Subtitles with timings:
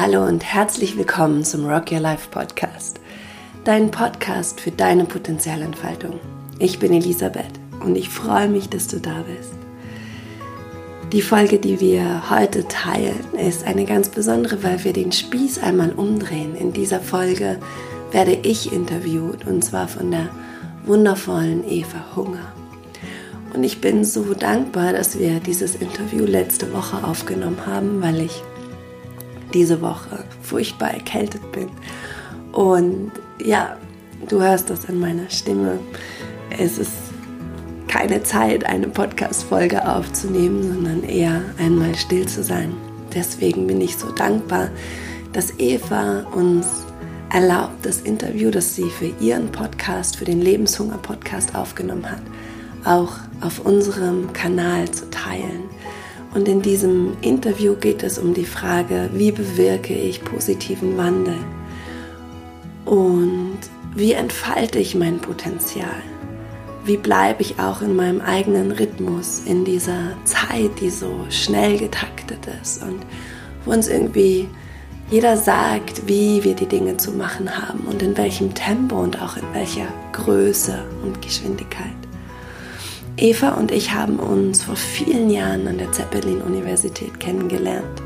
[0.00, 3.00] Hallo und herzlich willkommen zum Rock Your Life Podcast,
[3.64, 6.20] dein Podcast für deine Potenzialentfaltung.
[6.60, 7.50] Ich bin Elisabeth
[7.80, 9.54] und ich freue mich, dass du da bist.
[11.10, 15.90] Die Folge, die wir heute teilen, ist eine ganz besondere, weil wir den Spieß einmal
[15.90, 16.54] umdrehen.
[16.54, 17.58] In dieser Folge
[18.12, 20.28] werde ich interviewt und zwar von der
[20.84, 22.52] wundervollen Eva Hunger.
[23.52, 28.44] Und ich bin so dankbar, dass wir dieses Interview letzte Woche aufgenommen haben, weil ich
[29.54, 31.68] diese Woche furchtbar erkältet bin.
[32.52, 33.12] Und
[33.42, 33.76] ja,
[34.28, 35.78] du hörst das an meiner Stimme.
[36.58, 36.92] Es ist
[37.88, 42.74] keine Zeit, eine Podcast-Folge aufzunehmen, sondern eher einmal still zu sein.
[43.14, 44.68] Deswegen bin ich so dankbar,
[45.32, 46.66] dass Eva uns
[47.32, 52.22] erlaubt, das Interview, das sie für ihren Podcast, für den Lebenshunger-Podcast aufgenommen hat,
[52.84, 55.67] auch auf unserem Kanal zu teilen.
[56.34, 61.38] Und in diesem Interview geht es um die Frage, wie bewirke ich positiven Wandel?
[62.84, 63.58] Und
[63.94, 66.02] wie entfalte ich mein Potenzial?
[66.84, 72.46] Wie bleibe ich auch in meinem eigenen Rhythmus in dieser Zeit, die so schnell getaktet
[72.62, 73.04] ist und
[73.64, 74.48] wo uns irgendwie
[75.10, 79.36] jeder sagt, wie wir die Dinge zu machen haben und in welchem Tempo und auch
[79.36, 81.97] in welcher Größe und Geschwindigkeit.
[83.20, 88.02] Eva und ich haben uns vor vielen Jahren an der Zeppelin-Universität kennengelernt.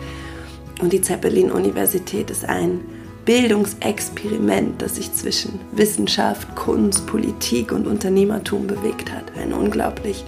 [0.80, 2.80] Und die Zeppelin-Universität ist ein
[3.27, 9.24] Bildungsexperiment, das sich zwischen Wissenschaft, Kunst, Politik und Unternehmertum bewegt hat.
[9.38, 10.24] Ein unglaublich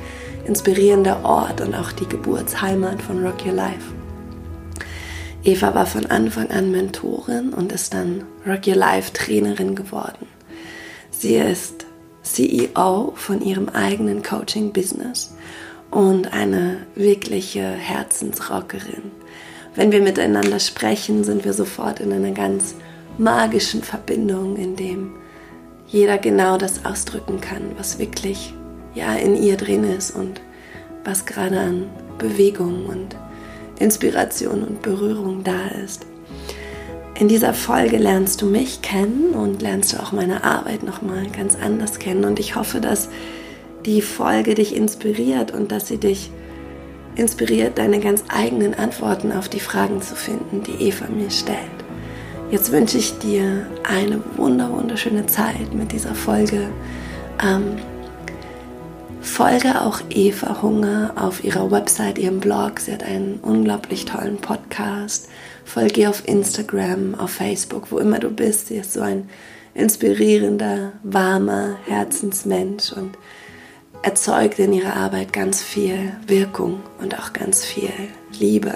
[0.47, 3.93] inspirierender Ort und auch die Geburtsheimat von Rock Your Life.
[5.45, 10.27] Eva war von Anfang an Mentorin und ist dann Rock Your Life Trainerin geworden.
[11.11, 11.84] Sie ist
[12.25, 15.35] CEO von ihrem eigenen Coaching-Business
[15.91, 19.13] und eine wirkliche Herzensrockerin.
[19.77, 22.75] Wenn wir miteinander sprechen, sind wir sofort in einer ganz
[23.19, 25.13] magischen Verbindung, in dem
[25.87, 28.55] jeder genau das ausdrücken kann, was wirklich
[28.95, 30.41] ja in ihr drin ist und
[31.05, 33.17] was gerade an Bewegung und
[33.79, 36.07] Inspiration und Berührung da ist.
[37.17, 41.57] In dieser Folge lernst du mich kennen und lernst du auch meine Arbeit nochmal ganz
[41.57, 42.25] anders kennen.
[42.25, 43.09] Und ich hoffe, dass
[43.87, 46.33] die Folge dich inspiriert und dass sie dich
[47.15, 51.59] inspiriert, deine ganz eigenen Antworten auf die Fragen zu finden, die Eva mir stellt.
[52.51, 56.69] Jetzt wünsche ich dir eine wunder wunderschöne Zeit mit dieser Folge.
[57.41, 57.77] Ähm,
[59.21, 62.81] folge auch Eva Hunger auf ihrer Website, ihrem Blog.
[62.81, 65.29] Sie hat einen unglaublich tollen Podcast
[65.65, 68.69] folge ihr auf Instagram, auf Facebook, wo immer du bist.
[68.69, 69.29] Sie ist so ein
[69.75, 73.17] inspirierender, warmer Herzensmensch und
[74.03, 77.93] erzeugt in ihrer Arbeit ganz viel Wirkung und auch ganz viel
[78.39, 78.75] Liebe.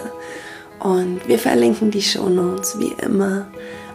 [0.80, 3.48] Und wir verlinken die Shownotes wie immer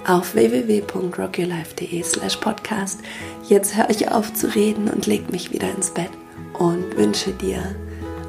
[0.08, 3.00] auf www.rockyourlife.de slash podcast.
[3.48, 6.12] Jetzt höre ich auf zu reden und leg mich wieder ins Bett
[6.60, 7.76] und wünsche dir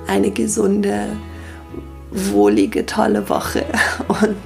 [0.07, 1.09] eine gesunde,
[2.15, 3.67] wohlige, tolle Woche.
[4.09, 4.37] Und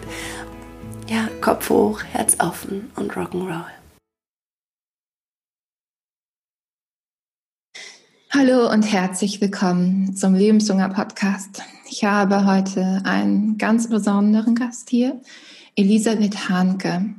[1.09, 3.65] ja, Kopf hoch, Herz offen und Rock'n'Roll.
[8.31, 11.63] Hallo und herzlich willkommen zum Lebenshunger Podcast.
[11.89, 15.19] Ich habe heute einen ganz besonderen Gast hier,
[15.77, 17.15] Elisabeth Hanke.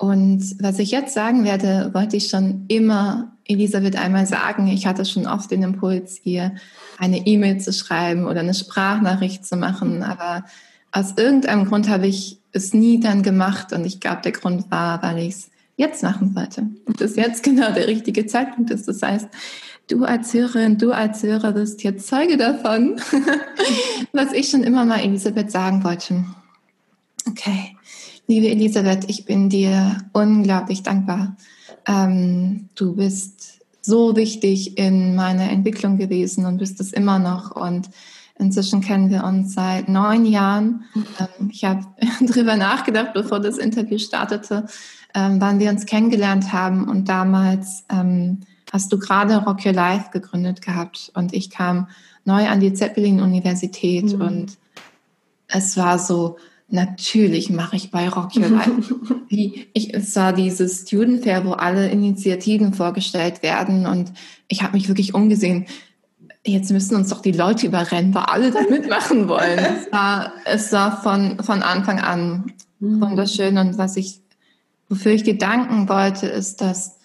[0.00, 4.66] Und was ich jetzt sagen werde, wollte ich schon immer Elisabeth einmal sagen.
[4.68, 6.54] Ich hatte schon oft den Impuls, ihr
[6.96, 10.02] eine E-Mail zu schreiben oder eine Sprachnachricht zu machen.
[10.02, 10.46] Aber
[10.90, 13.74] aus irgendeinem Grund habe ich es nie dann gemacht.
[13.74, 16.62] Und ich glaube, der Grund war, weil ich es jetzt machen wollte.
[16.86, 18.88] Und das jetzt genau der richtige Zeitpunkt ist.
[18.88, 19.28] Das heißt,
[19.88, 22.98] du als Hörerin, du als Hörer bist jetzt Zeuge davon,
[24.14, 26.24] was ich schon immer mal Elisabeth sagen wollte.
[27.28, 27.76] Okay,
[28.30, 31.36] liebe Elisabeth, ich bin dir unglaublich dankbar.
[31.84, 37.56] Ähm, du bist so wichtig in meiner Entwicklung gewesen und bist es immer noch.
[37.56, 37.90] Und
[38.38, 40.84] inzwischen kennen wir uns seit neun Jahren.
[40.94, 41.84] Ähm, ich habe
[42.20, 44.66] darüber nachgedacht, bevor das Interview startete,
[45.12, 46.88] ähm, wann wir uns kennengelernt haben.
[46.88, 51.10] Und damals ähm, hast du gerade Rock Your Life gegründet gehabt.
[51.14, 51.88] Und ich kam
[52.24, 54.16] neu an die Zeppelin-Universität.
[54.16, 54.20] Mhm.
[54.20, 54.58] Und
[55.48, 56.36] es war so,
[56.72, 58.94] Natürlich mache ich bei Rock Your Life.
[59.28, 64.12] ich, es war dieses Student Fair, wo alle Initiativen vorgestellt werden und
[64.46, 65.66] ich habe mich wirklich umgesehen.
[66.46, 69.58] Jetzt müssen uns doch die Leute überrennen, weil alle da mitmachen wollen.
[69.58, 73.00] Es war, es war von, von Anfang an mhm.
[73.00, 74.20] wunderschön und was ich,
[74.88, 76.98] wofür ich dir danken wollte, ist, dass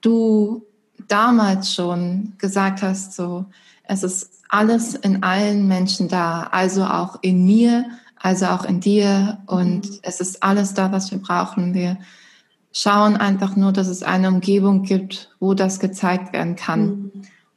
[0.00, 0.66] du
[1.06, 3.46] damals schon gesagt hast, so,
[3.84, 7.84] es ist alles in allen Menschen da, also auch in mir,
[8.20, 9.38] also auch in dir.
[9.46, 9.98] Und mhm.
[10.02, 11.74] es ist alles da, was wir brauchen.
[11.74, 11.98] Wir
[12.72, 16.86] schauen einfach nur, dass es eine Umgebung gibt, wo das gezeigt werden kann.
[16.86, 17.12] Mhm.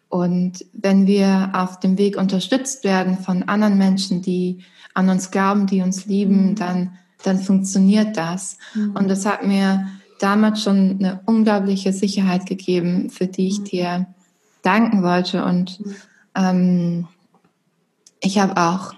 [0.09, 4.59] Und wenn wir auf dem Weg unterstützt werden von anderen Menschen, die
[4.93, 6.55] an uns glauben, die uns lieben, mhm.
[6.55, 8.57] dann, dann funktioniert das.
[8.75, 9.87] Und das hat mir
[10.19, 14.05] damals schon eine unglaubliche Sicherheit gegeben, für die ich dir
[14.61, 15.43] danken wollte.
[15.43, 15.81] Und
[16.35, 17.07] ähm,
[18.21, 18.93] ich habe auch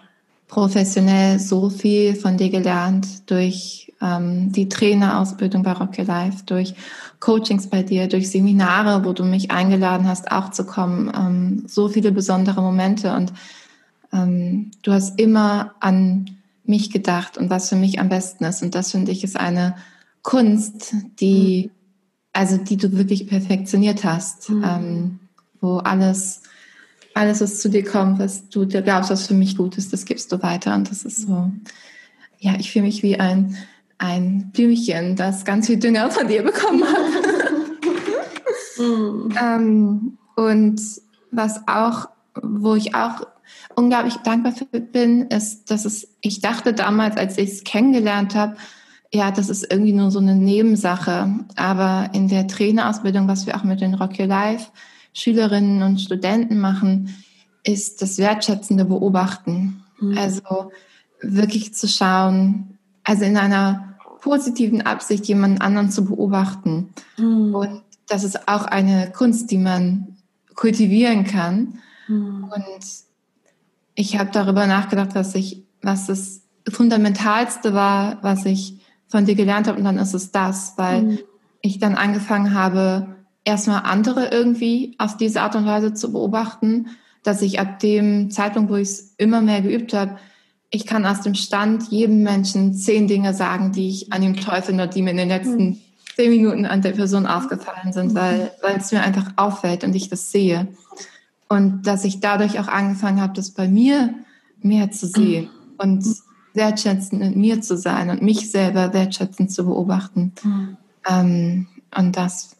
[0.47, 6.75] professionell so viel von dir gelernt durch ähm, die Trainerausbildung bei Rocky Life, durch
[7.19, 11.11] Coachings bei dir, durch Seminare, wo du mich eingeladen hast, auch zu kommen.
[11.15, 13.33] Ähm, so viele besondere Momente und
[14.13, 18.61] ähm, du hast immer an mich gedacht und was für mich am besten ist.
[18.63, 19.75] Und das finde ich ist eine
[20.21, 21.69] Kunst, die,
[22.33, 24.63] also die du wirklich perfektioniert hast, mhm.
[24.63, 25.19] ähm,
[25.61, 26.41] wo alles,
[27.15, 30.05] alles, was zu dir kommt, was du dir glaubst, was für mich gut ist, das
[30.05, 30.75] gibst du weiter.
[30.75, 31.51] Und das ist so,
[32.39, 33.57] ja, ich fühle mich wie ein
[33.97, 36.99] ein Blümchen, das ganz viel Dünger von dir bekommen hat.
[38.77, 39.29] mm.
[39.41, 40.81] ähm, und
[41.31, 42.09] was auch,
[42.41, 43.21] wo ich auch
[43.75, 48.55] unglaublich dankbar für bin, ist, dass es, ich dachte damals, als ich es kennengelernt habe,
[49.13, 51.29] ja, das ist irgendwie nur so eine Nebensache.
[51.55, 54.71] Aber in der Trainerausbildung, was wir auch mit den Rock Your Life
[55.15, 57.15] Schülerinnen und Studenten machen,
[57.63, 59.83] ist das wertschätzende Beobachten.
[59.99, 60.17] Mhm.
[60.17, 60.71] Also
[61.21, 66.89] wirklich zu schauen, also in einer positiven Absicht, jemanden anderen zu beobachten.
[67.17, 67.55] Mhm.
[67.55, 70.17] Und das ist auch eine Kunst, die man
[70.53, 71.79] kultivieren kann.
[72.07, 72.51] Mhm.
[72.53, 72.85] Und
[73.95, 79.67] ich habe darüber nachgedacht, dass ich, was das Fundamentalste war, was ich von dir gelernt
[79.67, 81.19] habe, und dann ist es das, weil mhm.
[81.61, 83.15] ich dann angefangen habe,
[83.45, 86.87] erstmal andere irgendwie auf diese Art und Weise zu beobachten,
[87.23, 90.17] dass ich ab dem Zeitpunkt, wo ich es immer mehr geübt habe,
[90.69, 94.61] ich kann aus dem Stand jedem Menschen zehn Dinge sagen, die ich an ihm toll
[94.61, 95.77] finde, die mir in den letzten hm.
[96.15, 98.15] zehn Minuten an der Person aufgefallen sind, hm.
[98.15, 100.67] weil, weil es mir einfach auffällt und ich das sehe.
[101.47, 104.13] Und dass ich dadurch auch angefangen habe, das bei mir
[104.61, 106.03] mehr zu sehen und
[106.53, 110.33] wertschätzend in mir zu sein und mich selber wertschätzend zu beobachten.
[110.43, 110.77] Mhm.
[111.07, 112.54] Ähm, und das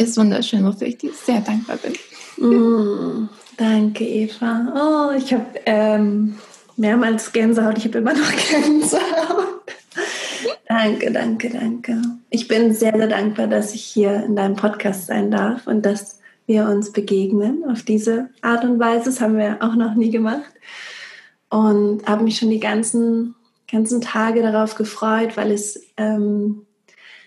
[0.00, 1.92] ist wunderschön, wofür ich dir sehr dankbar bin.
[2.38, 3.28] Mhm.
[3.56, 5.10] Danke, Eva.
[5.12, 6.36] Oh, ich habe ähm,
[6.76, 7.76] mehrmals Gänsehaut.
[7.76, 9.60] Ich habe immer noch Gänsehaut.
[10.66, 12.00] danke, danke, danke.
[12.30, 16.20] Ich bin sehr, sehr dankbar, dass ich hier in deinem Podcast sein darf und dass
[16.46, 19.04] wir uns begegnen auf diese Art und Weise.
[19.04, 20.50] Das haben wir auch noch nie gemacht.
[21.50, 23.34] Und habe mich schon die ganzen,
[23.70, 26.62] ganzen Tage darauf gefreut, weil es ähm,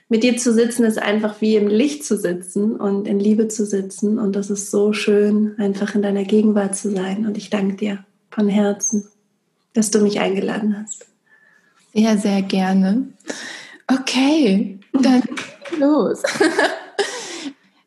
[0.09, 3.65] mit dir zu sitzen ist einfach wie im Licht zu sitzen und in Liebe zu
[3.65, 4.19] sitzen.
[4.19, 7.25] Und das ist so schön, einfach in deiner Gegenwart zu sein.
[7.25, 9.05] Und ich danke dir von Herzen
[9.73, 11.05] dass du mich eingeladen hast.
[11.93, 13.07] Sehr, sehr gerne.
[13.87, 15.23] Okay, dann
[15.77, 16.21] los.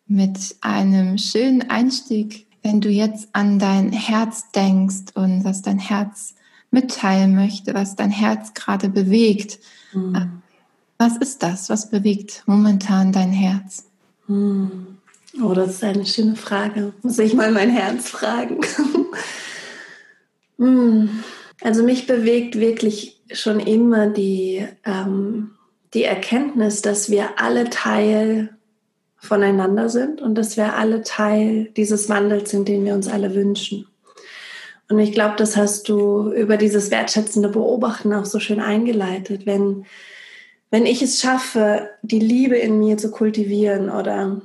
[0.06, 6.34] Mit einem schönen Einstieg, wenn du jetzt an dein Herz denkst und was dein Herz
[6.70, 9.58] mitteilen möchte, was dein Herz gerade bewegt.
[9.92, 10.42] Mhm.
[10.98, 11.68] Was ist das?
[11.68, 13.84] Was bewegt momentan dein Herz?
[14.26, 14.98] Mhm.
[15.42, 16.94] Oh, das ist eine schöne Frage.
[17.02, 18.60] Muss ich mal mein Herz fragen.
[20.56, 21.22] mhm.
[21.62, 25.52] Also mich bewegt wirklich schon immer die, ähm,
[25.94, 28.56] die Erkenntnis, dass wir alle Teil
[29.16, 33.86] voneinander sind und dass wir alle Teil dieses Wandels sind, den wir uns alle wünschen.
[34.88, 39.46] Und ich glaube, das hast du über dieses wertschätzende Beobachten auch so schön eingeleitet.
[39.46, 39.86] Wenn,
[40.70, 44.42] wenn ich es schaffe, die Liebe in mir zu kultivieren oder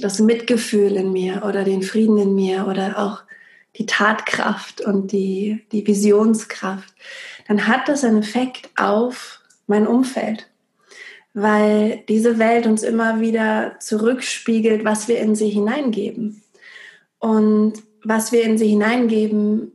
[0.00, 3.22] das Mitgefühl in mir oder den Frieden in mir oder auch
[3.76, 6.94] die Tatkraft und die, die Visionskraft,
[7.48, 10.48] dann hat das einen Effekt auf mein Umfeld,
[11.34, 16.42] weil diese Welt uns immer wieder zurückspiegelt, was wir in sie hineingeben.
[17.18, 19.72] Und was wir in sie hineingeben,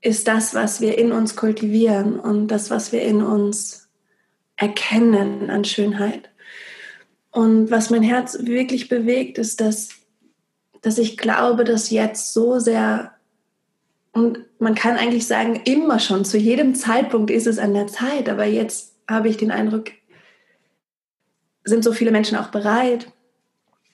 [0.00, 3.87] ist das, was wir in uns kultivieren und das, was wir in uns
[4.58, 6.28] erkennen an Schönheit.
[7.30, 9.98] Und was mein Herz wirklich bewegt, ist, dass
[10.82, 13.12] dass ich glaube, dass jetzt so sehr,
[14.12, 18.28] und man kann eigentlich sagen, immer schon, zu jedem Zeitpunkt ist es an der Zeit,
[18.28, 19.90] aber jetzt habe ich den Eindruck,
[21.64, 23.12] sind so viele Menschen auch bereit.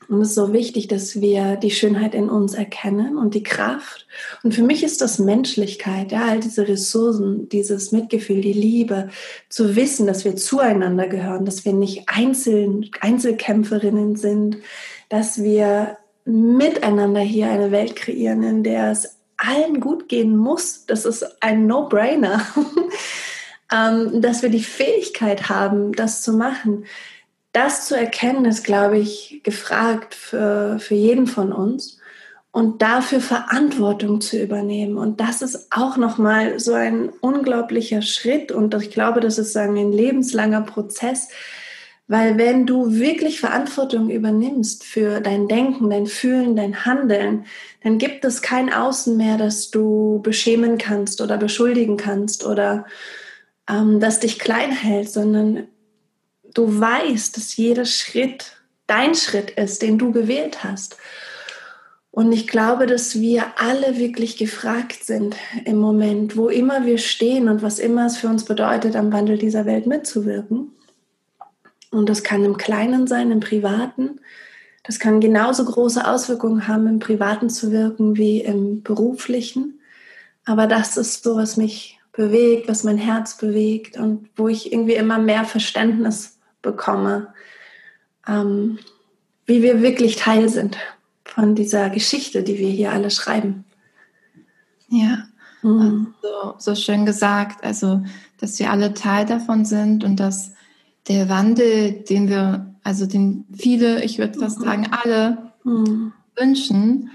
[0.08, 4.06] Und es ist so wichtig, dass wir die Schönheit in uns erkennen und die Kraft.
[4.42, 9.08] Und für mich ist das Menschlichkeit, ja, all diese Ressourcen, dieses Mitgefühl, die Liebe,
[9.48, 14.58] zu wissen, dass wir zueinander gehören, dass wir nicht Einzel Einzelkämpferinnen sind,
[15.08, 20.86] dass wir miteinander hier eine Welt kreieren, in der es allen gut gehen muss.
[20.86, 22.46] Das ist ein No-Brainer.
[23.72, 26.84] ähm, dass wir die Fähigkeit haben, das zu machen.
[27.54, 31.98] Das zu erkennen, ist, glaube ich, gefragt für, für jeden von uns
[32.50, 34.98] und dafür Verantwortung zu übernehmen.
[34.98, 38.50] Und das ist auch nochmal so ein unglaublicher Schritt.
[38.50, 41.28] Und ich glaube, das ist ein lebenslanger Prozess,
[42.08, 47.46] weil wenn du wirklich Verantwortung übernimmst für dein Denken, dein Fühlen, dein Handeln,
[47.84, 52.84] dann gibt es kein Außen mehr, das du beschämen kannst oder beschuldigen kannst oder
[53.70, 55.68] ähm, das dich klein hält, sondern
[56.54, 58.56] du weißt, dass jeder Schritt
[58.86, 60.96] dein Schritt ist, den du gewählt hast.
[62.10, 65.34] Und ich glaube, dass wir alle wirklich gefragt sind
[65.64, 69.36] im Moment, wo immer wir stehen und was immer es für uns bedeutet, am Wandel
[69.36, 70.70] dieser Welt mitzuwirken.
[71.90, 74.20] Und das kann im Kleinen sein, im Privaten.
[74.84, 79.80] Das kann genauso große Auswirkungen haben, im Privaten zu wirken wie im Beruflichen.
[80.44, 84.94] Aber das ist so, was mich bewegt, was mein Herz bewegt und wo ich irgendwie
[84.94, 87.28] immer mehr Verständnis bekomme,
[88.26, 88.78] ähm,
[89.46, 90.76] wie wir wirklich Teil sind
[91.24, 93.64] von dieser Geschichte, die wir hier alle schreiben.
[94.88, 95.24] Ja,
[95.62, 96.14] mhm.
[96.22, 97.62] so, so schön gesagt.
[97.64, 98.02] Also,
[98.40, 100.52] dass wir alle Teil davon sind und dass
[101.08, 104.64] der Wandel, den wir, also den viele, ich würde fast mhm.
[104.64, 106.12] sagen alle mhm.
[106.36, 107.10] wünschen,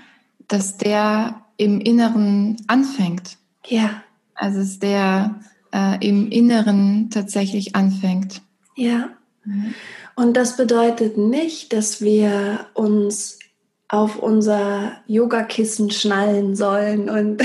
[0.48, 3.38] dass der im Inneren anfängt.
[3.68, 4.04] Ja.
[4.36, 5.36] Also dass der
[5.74, 8.42] äh, im Inneren tatsächlich anfängt.
[8.76, 9.10] Ja.
[9.50, 9.74] Mhm.
[10.16, 13.40] Und das bedeutet nicht, dass wir uns
[13.88, 17.42] auf unser Yogakissen schnallen sollen und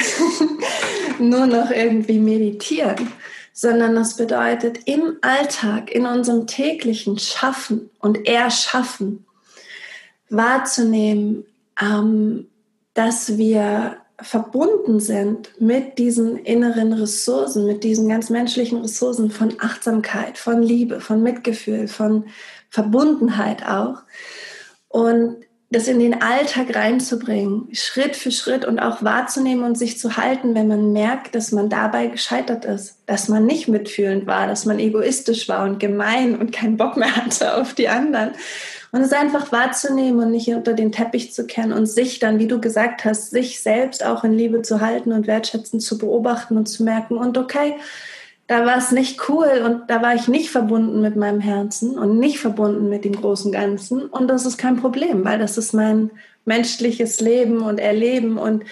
[1.19, 3.13] nur noch irgendwie meditieren,
[3.53, 9.25] sondern das bedeutet im Alltag, in unserem täglichen Schaffen und Erschaffen
[10.29, 11.45] wahrzunehmen,
[11.81, 12.49] ähm,
[12.93, 20.39] dass wir verbunden sind mit diesen inneren Ressourcen, mit diesen ganz menschlichen Ressourcen von Achtsamkeit,
[20.39, 22.27] von Liebe, von Mitgefühl, von
[22.71, 24.03] Verbundenheit auch.
[24.89, 25.37] Und
[25.75, 30.55] das in den Alltag reinzubringen, Schritt für Schritt und auch wahrzunehmen und sich zu halten,
[30.55, 34.79] wenn man merkt, dass man dabei gescheitert ist, dass man nicht mitfühlend war, dass man
[34.79, 38.33] egoistisch war und gemein und keinen Bock mehr hatte auf die anderen.
[38.95, 42.47] Und es einfach wahrzunehmen und nicht unter den Teppich zu kennen und sich dann, wie
[42.47, 46.67] du gesagt hast, sich selbst auch in Liebe zu halten und wertschätzend zu beobachten und
[46.67, 47.75] zu merken, und okay,
[48.47, 52.21] da war es nicht cool und da war ich nicht verbunden mit meinem Herzen und
[52.21, 54.03] nicht verbunden mit dem großen Ganzen.
[54.03, 56.13] Und das ist kein Problem, weil das ist mein
[56.45, 58.39] menschliches Leben und Erleben.
[58.39, 58.63] Und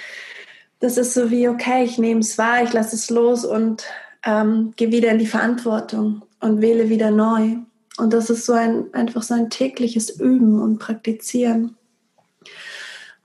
[0.78, 3.82] das ist so wie, okay, ich nehme es wahr, ich lasse es los und
[4.24, 7.56] ähm, gehe wieder in die Verantwortung und wähle wieder neu.
[7.98, 11.76] Und das ist so ein, einfach so ein tägliches Üben und Praktizieren.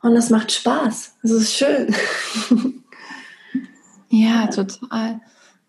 [0.02, 1.16] Und es macht Spaß.
[1.24, 1.96] Es ist schön.
[4.10, 5.20] Ja, total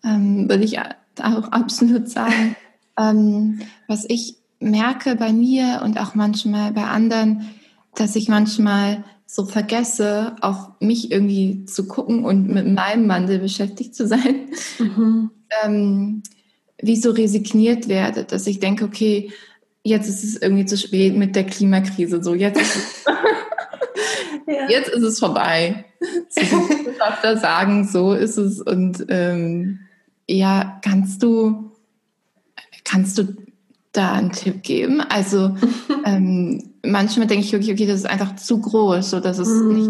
[0.03, 2.55] ähm, würde ich auch absolut sagen.
[2.97, 7.49] ähm, was ich merke bei mir und auch manchmal bei anderen,
[7.95, 13.95] dass ich manchmal so vergesse, auf mich irgendwie zu gucken und mit meinem Mandel beschäftigt
[13.95, 14.49] zu sein.
[14.79, 15.31] Mhm.
[15.63, 16.23] ähm,
[16.81, 19.31] wie so resigniert werde, dass ich denke, okay,
[19.83, 23.05] jetzt ist es irgendwie zu spät mit der Klimakrise, so jetzt ist es,
[24.47, 24.69] ja.
[24.69, 25.85] jetzt ist es vorbei.
[26.29, 29.79] So, Wissenschaftler sagen, so ist es und ähm,
[30.27, 31.71] ja, kannst du,
[32.83, 33.35] kannst du
[33.91, 35.01] da einen Tipp geben?
[35.01, 35.55] Also
[36.05, 39.73] ähm, manchmal denke ich wirklich, okay, das ist einfach zu groß, so dass es mm.
[39.73, 39.89] nicht,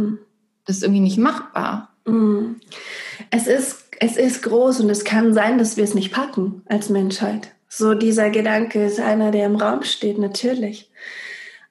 [0.66, 1.94] das ist irgendwie nicht machbar.
[2.06, 2.56] Mm.
[3.32, 6.90] Es ist, es ist groß und es kann sein, dass wir es nicht packen als
[6.90, 7.52] Menschheit.
[7.68, 10.90] So dieser Gedanke ist einer, der im Raum steht, natürlich.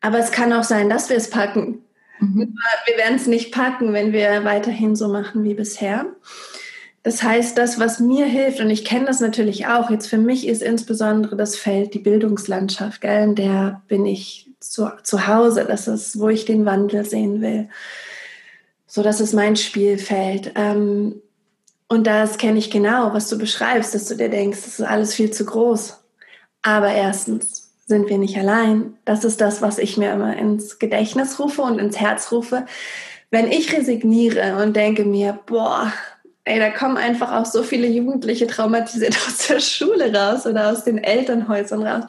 [0.00, 1.82] Aber es kann auch sein, dass wir es packen.
[2.20, 2.54] Mhm.
[2.86, 6.06] Wir werden es nicht packen, wenn wir weiterhin so machen wie bisher.
[7.02, 10.46] Das heißt, das, was mir hilft, und ich kenne das natürlich auch, jetzt für mich
[10.46, 13.24] ist insbesondere das Feld die Bildungslandschaft, gell?
[13.24, 17.68] in der bin ich zu, zu Hause, das ist, wo ich den Wandel sehen will.
[18.86, 20.52] So, das ist mein Spielfeld.
[20.54, 21.22] Ähm,
[21.88, 25.14] und das kenne ich genau, was du beschreibst, dass du dir denkst, das ist alles
[25.14, 25.98] viel zu groß.
[26.62, 28.98] Aber erstens sind wir nicht allein.
[29.06, 32.66] Das ist das, was ich mir immer ins Gedächtnis rufe und ins Herz rufe.
[33.30, 35.90] Wenn ich resigniere und denke mir, boah,
[36.44, 40.84] ey, da kommen einfach auch so viele Jugendliche traumatisiert aus der Schule raus oder aus
[40.84, 42.04] den Elternhäusern raus.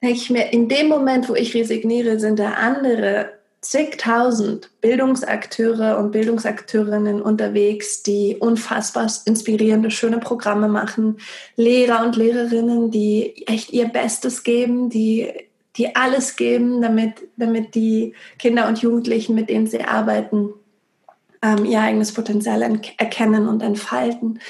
[0.00, 3.32] Denke ich mir, in dem Moment, wo ich resigniere, sind da andere
[3.64, 11.18] zigtausend Bildungsakteure und Bildungsakteurinnen unterwegs, die unfassbar inspirierende, schöne Programme machen,
[11.56, 15.32] Lehrer und Lehrerinnen, die echt ihr Bestes geben, die,
[15.76, 20.50] die alles geben, damit, damit die Kinder und Jugendlichen, mit denen sie arbeiten,
[21.40, 22.62] ähm, ihr eigenes Potenzial
[22.98, 24.40] erkennen und entfalten.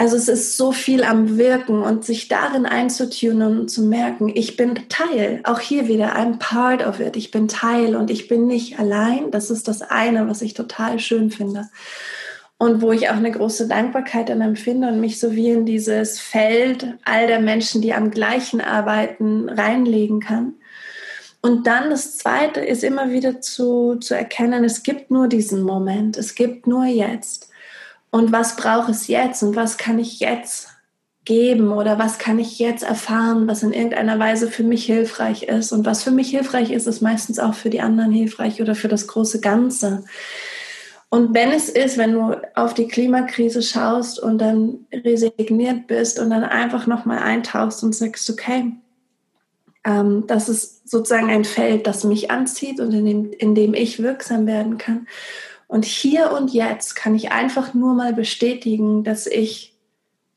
[0.00, 4.56] Also es ist so viel am Wirken und sich darin einzutunen und zu merken, ich
[4.56, 5.40] bin Teil.
[5.42, 7.16] Auch hier wieder, I'm part of it.
[7.16, 9.32] Ich bin Teil und ich bin nicht allein.
[9.32, 11.68] Das ist das eine, was ich total schön finde.
[12.58, 16.20] Und wo ich auch eine große Dankbarkeit dann empfinde und mich so wie in dieses
[16.20, 20.54] Feld all der Menschen, die am gleichen arbeiten, reinlegen kann.
[21.42, 26.16] Und dann das Zweite ist immer wieder zu, zu erkennen, es gibt nur diesen Moment,
[26.16, 27.47] es gibt nur jetzt.
[28.10, 30.68] Und was braucht es jetzt und was kann ich jetzt
[31.28, 35.72] geben oder was kann ich jetzt erfahren, was in irgendeiner Weise für mich hilfreich ist.
[35.72, 38.88] Und was für mich hilfreich ist, ist meistens auch für die anderen hilfreich oder für
[38.88, 40.04] das große Ganze.
[41.10, 46.30] Und wenn es ist, wenn du auf die Klimakrise schaust und dann resigniert bist und
[46.30, 48.72] dann einfach nochmal eintauchst und sagst, okay,
[49.84, 54.02] ähm, das ist sozusagen ein Feld, das mich anzieht und in dem, in dem ich
[54.02, 55.06] wirksam werden kann.
[55.68, 59.74] Und hier und jetzt kann ich einfach nur mal bestätigen, dass ich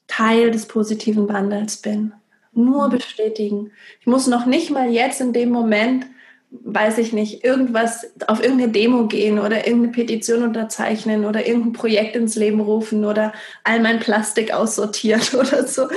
[0.07, 2.11] Teil des positiven Wandels bin.
[2.51, 2.91] Nur mhm.
[2.91, 3.71] bestätigen.
[4.01, 6.05] Ich muss noch nicht mal jetzt in dem Moment,
[6.51, 12.17] weiß ich nicht, irgendwas auf irgendeine Demo gehen oder irgendeine Petition unterzeichnen oder irgendein Projekt
[12.17, 13.31] ins Leben rufen oder
[13.63, 15.87] all mein Plastik aussortieren oder so.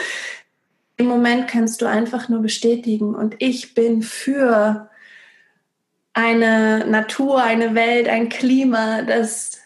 [0.97, 4.89] Im Moment kannst du einfach nur bestätigen und ich bin für
[6.15, 9.59] eine Natur, eine Welt, ein Klima, das,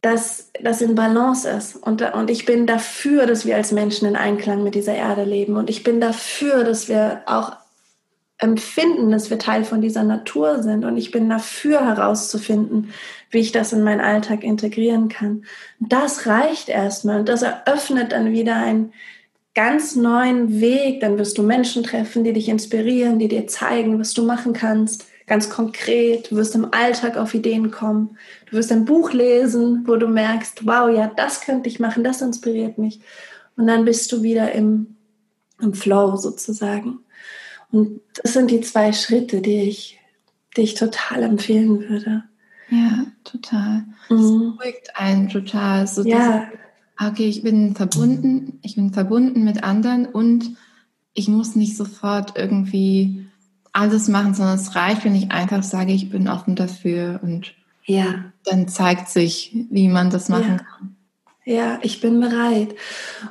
[0.00, 1.76] das, das in Balance ist.
[1.76, 5.56] Und, und ich bin dafür, dass wir als Menschen in Einklang mit dieser Erde leben.
[5.56, 7.56] Und ich bin dafür, dass wir auch
[8.38, 10.84] empfinden, dass wir Teil von dieser Natur sind.
[10.84, 12.94] Und ich bin dafür herauszufinden,
[13.30, 15.44] wie ich das in meinen Alltag integrieren kann.
[15.80, 18.92] Das reicht erstmal und das eröffnet dann wieder ein,
[19.58, 21.00] ganz neuen Weg.
[21.00, 25.06] Dann wirst du Menschen treffen, die dich inspirieren, die dir zeigen, was du machen kannst.
[25.26, 26.30] Ganz konkret.
[26.30, 28.16] Du wirst im Alltag auf Ideen kommen.
[28.46, 32.22] Du wirst ein Buch lesen, wo du merkst, wow, ja, das könnte ich machen, das
[32.22, 33.00] inspiriert mich.
[33.56, 34.94] Und dann bist du wieder im,
[35.60, 37.00] im Flow sozusagen.
[37.72, 39.98] Und das sind die zwei Schritte, die ich,
[40.56, 42.22] die ich total empfehlen würde.
[42.70, 43.86] Ja, total.
[44.08, 44.56] Das mhm.
[44.56, 45.88] beruhigt einen total.
[45.88, 46.48] So ja.
[47.00, 50.56] Okay, ich bin verbunden, ich bin verbunden mit anderen und
[51.14, 53.26] ich muss nicht sofort irgendwie
[53.72, 58.24] alles machen, sondern es reicht, wenn ich einfach sage, ich bin offen dafür und ja.
[58.44, 60.58] dann zeigt sich, wie man das machen ja.
[60.58, 60.96] kann.
[61.44, 62.74] Ja, ich bin bereit.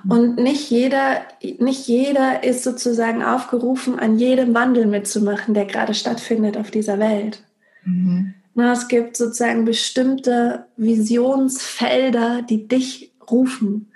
[0.10, 1.22] Und nicht jeder,
[1.60, 7.44] nicht jeder ist sozusagen aufgerufen, an jedem Wandel mitzumachen, der gerade stattfindet auf dieser Welt.
[7.86, 8.34] Mhm.
[8.56, 13.92] Na, es gibt sozusagen bestimmte Visionsfelder, die dich rufen.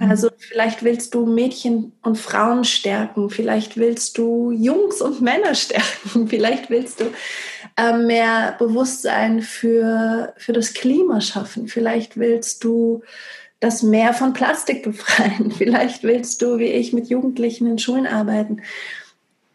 [0.00, 0.10] Mhm.
[0.10, 6.28] Also vielleicht willst du Mädchen und Frauen stärken, vielleicht willst du Jungs und Männer stärken,
[6.28, 7.04] vielleicht willst du
[7.76, 13.02] äh, mehr Bewusstsein für, für das Klima schaffen, vielleicht willst du
[13.60, 18.62] das Meer von Plastik befreien, vielleicht willst du, wie ich, mit Jugendlichen in Schulen arbeiten,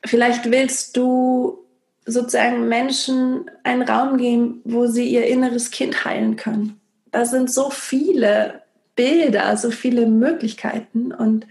[0.05, 1.59] vielleicht willst du
[2.05, 6.79] sozusagen Menschen einen Raum geben, wo sie ihr inneres Kind heilen können.
[7.11, 8.61] Da sind so viele
[8.95, 11.11] Bilder, so viele Möglichkeiten.
[11.11, 11.47] Und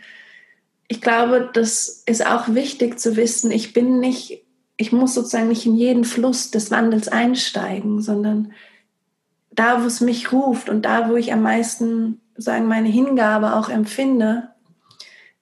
[0.88, 4.44] ich glaube, das ist auch wichtig zu wissen, ich bin nicht,
[4.76, 8.52] ich muss sozusagen nicht in jeden Fluss des Wandels einsteigen, sondern
[9.50, 13.68] da, wo es mich ruft und da, wo ich am meisten sagen meine Hingabe auch
[13.68, 14.48] empfinde,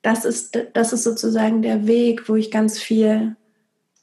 [0.03, 3.37] das ist, das ist sozusagen der Weg, wo ich ganz viel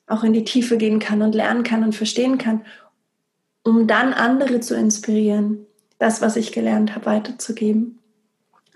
[0.07, 2.65] auch in die Tiefe gehen kann und lernen kann und verstehen kann,
[3.63, 5.67] um dann andere zu inspirieren,
[5.99, 7.99] das, was ich gelernt habe, weiterzugeben,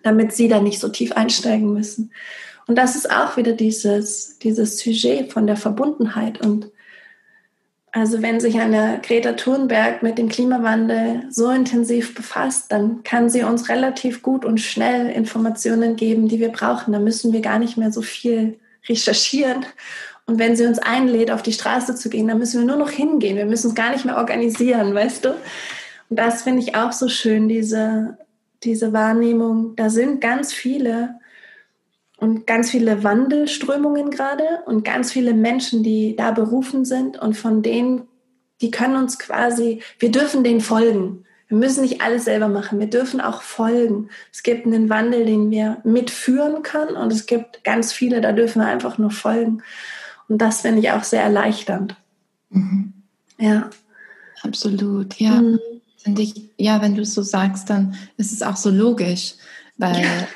[0.04, 2.12] damit sie da nicht so tief einsteigen müssen.
[2.68, 6.40] Und das ist auch wieder dieses, dieses Sujet von der Verbundenheit.
[6.40, 6.70] Und
[7.92, 13.44] also wenn sich eine Greta Thunberg mit dem Klimawandel so intensiv befasst, dann kann sie
[13.44, 16.94] uns relativ gut und schnell Informationen geben, die wir brauchen.
[16.94, 19.66] Da müssen wir gar nicht mehr so viel recherchieren.
[20.26, 22.92] Und wenn sie uns einlädt, auf die Straße zu gehen, dann müssen wir nur noch
[22.92, 23.36] hingehen.
[23.36, 25.36] Wir müssen es gar nicht mehr organisieren, weißt du?
[26.10, 28.18] Und das finde ich auch so schön, diese,
[28.64, 29.76] diese Wahrnehmung.
[29.76, 31.16] Da sind ganz viele
[32.18, 37.62] und ganz viele Wandelströmungen gerade und ganz viele Menschen, die da berufen sind und von
[37.62, 38.04] denen,
[38.62, 41.26] die können uns quasi, wir dürfen denen folgen.
[41.50, 44.10] Wir müssen nicht alles selber machen, wir dürfen auch folgen.
[44.32, 48.62] Es gibt einen Wandel, den wir mitführen können und es gibt ganz viele, da dürfen
[48.62, 49.62] wir einfach nur folgen.
[50.30, 51.98] Und das finde ich auch sehr erleichternd.
[52.50, 52.94] Mhm.
[53.38, 53.70] Ja.
[54.42, 55.42] Absolut, ja.
[55.42, 55.60] Mhm.
[56.04, 59.36] Finde ich, ja, wenn du es so sagst, dann ist es auch so logisch,
[59.78, 60.28] weil ja.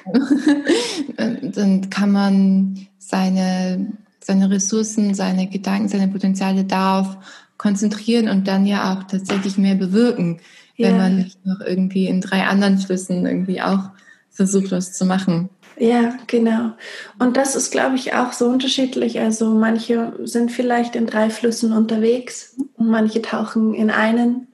[1.41, 7.17] dann kann man seine, seine Ressourcen, seine Gedanken, seine Potenziale darauf
[7.57, 10.39] konzentrieren und dann ja auch tatsächlich mehr bewirken,
[10.75, 10.87] ja.
[10.87, 13.89] wenn man nicht noch irgendwie in drei anderen Flüssen irgendwie auch
[14.29, 15.49] versucht, was zu machen.
[15.79, 16.71] Ja, genau.
[17.19, 19.19] Und das ist, glaube ich, auch so unterschiedlich.
[19.19, 24.46] Also manche sind vielleicht in drei Flüssen unterwegs und manche tauchen in einen,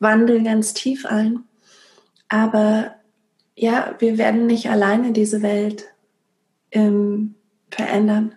[0.00, 1.44] wandeln ganz tief ein.
[2.28, 2.96] Aber
[3.54, 5.84] ja, wir werden nicht alleine diese Welt
[6.72, 7.34] ähm,
[7.70, 8.34] verändern.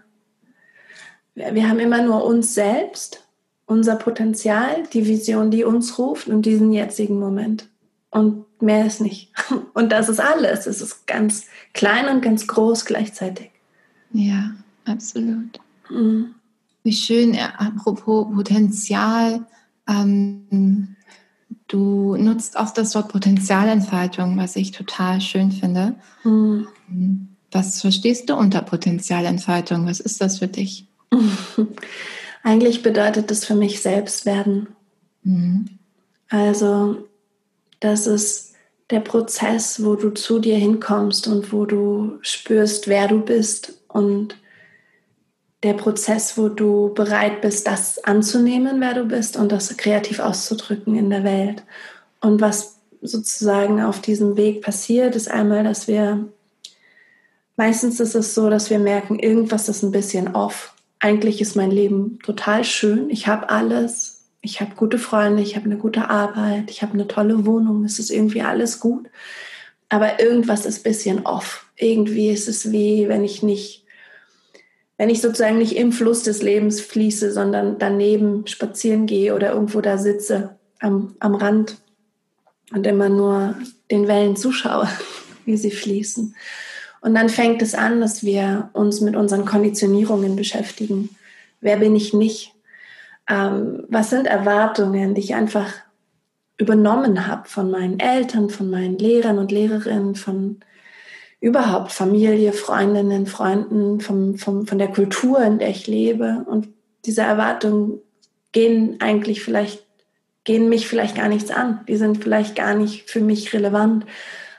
[1.35, 3.27] Wir haben immer nur uns selbst,
[3.65, 7.69] unser Potenzial, die Vision, die uns ruft und diesen jetzigen Moment.
[8.11, 9.31] Und mehr ist nicht.
[9.73, 10.67] Und das ist alles.
[10.67, 13.49] Es ist ganz klein und ganz groß gleichzeitig.
[14.11, 14.51] Ja,
[14.85, 15.59] absolut.
[15.89, 16.35] Mhm.
[16.83, 19.47] Wie schön, apropos Potenzial,
[19.87, 20.95] ähm,
[21.73, 25.95] du nutzt auch das Wort Potenzialentfaltung, was ich total schön finde.
[26.23, 26.67] Mhm.
[27.51, 29.87] Was verstehst du unter Potenzialentfaltung?
[29.87, 30.87] Was ist das für dich?
[32.43, 34.67] Eigentlich bedeutet das für mich Selbstwerden.
[35.23, 35.65] Mhm.
[36.29, 37.07] Also
[37.79, 38.53] das ist
[38.89, 44.35] der Prozess, wo du zu dir hinkommst und wo du spürst, wer du bist und
[45.63, 50.95] der Prozess, wo du bereit bist, das anzunehmen, wer du bist und das kreativ auszudrücken
[50.95, 51.63] in der Welt.
[52.19, 56.27] Und was sozusagen auf diesem Weg passiert, ist einmal, dass wir,
[57.55, 60.73] meistens ist es so, dass wir merken, irgendwas ist ein bisschen off.
[60.99, 65.65] Eigentlich ist mein Leben total schön, ich habe alles, ich habe gute Freunde, ich habe
[65.65, 69.07] eine gute Arbeit, ich habe eine tolle Wohnung, es ist irgendwie alles gut.
[69.87, 71.67] Aber irgendwas ist ein bisschen off.
[71.77, 73.82] Irgendwie ist es wie, wenn ich nicht,
[74.97, 79.81] wenn ich sozusagen nicht im Fluss des Lebens fließe, sondern daneben spazieren gehe oder irgendwo
[79.81, 81.77] da sitze am, am Rand
[82.71, 83.55] und immer nur
[83.91, 84.87] den Wellen zuschaue,
[85.45, 86.35] wie sie fließen.
[87.01, 91.09] Und dann fängt es an, dass wir uns mit unseren Konditionierungen beschäftigen.
[91.59, 92.53] Wer bin ich nicht?
[93.29, 95.73] ähm, was sind Erwartungen, die ich einfach
[96.57, 100.59] übernommen habe von meinen Eltern, von meinen Lehrern und Lehrerinnen, von
[101.43, 106.45] überhaupt Familie, Freundinnen, Freunden, vom, vom, von der Kultur, in der ich lebe.
[106.47, 106.69] Und
[107.03, 107.99] diese Erwartungen
[108.53, 109.85] gehen eigentlich vielleicht,
[110.45, 111.81] gehen mich vielleicht gar nichts an.
[111.89, 114.05] Die sind vielleicht gar nicht für mich relevant.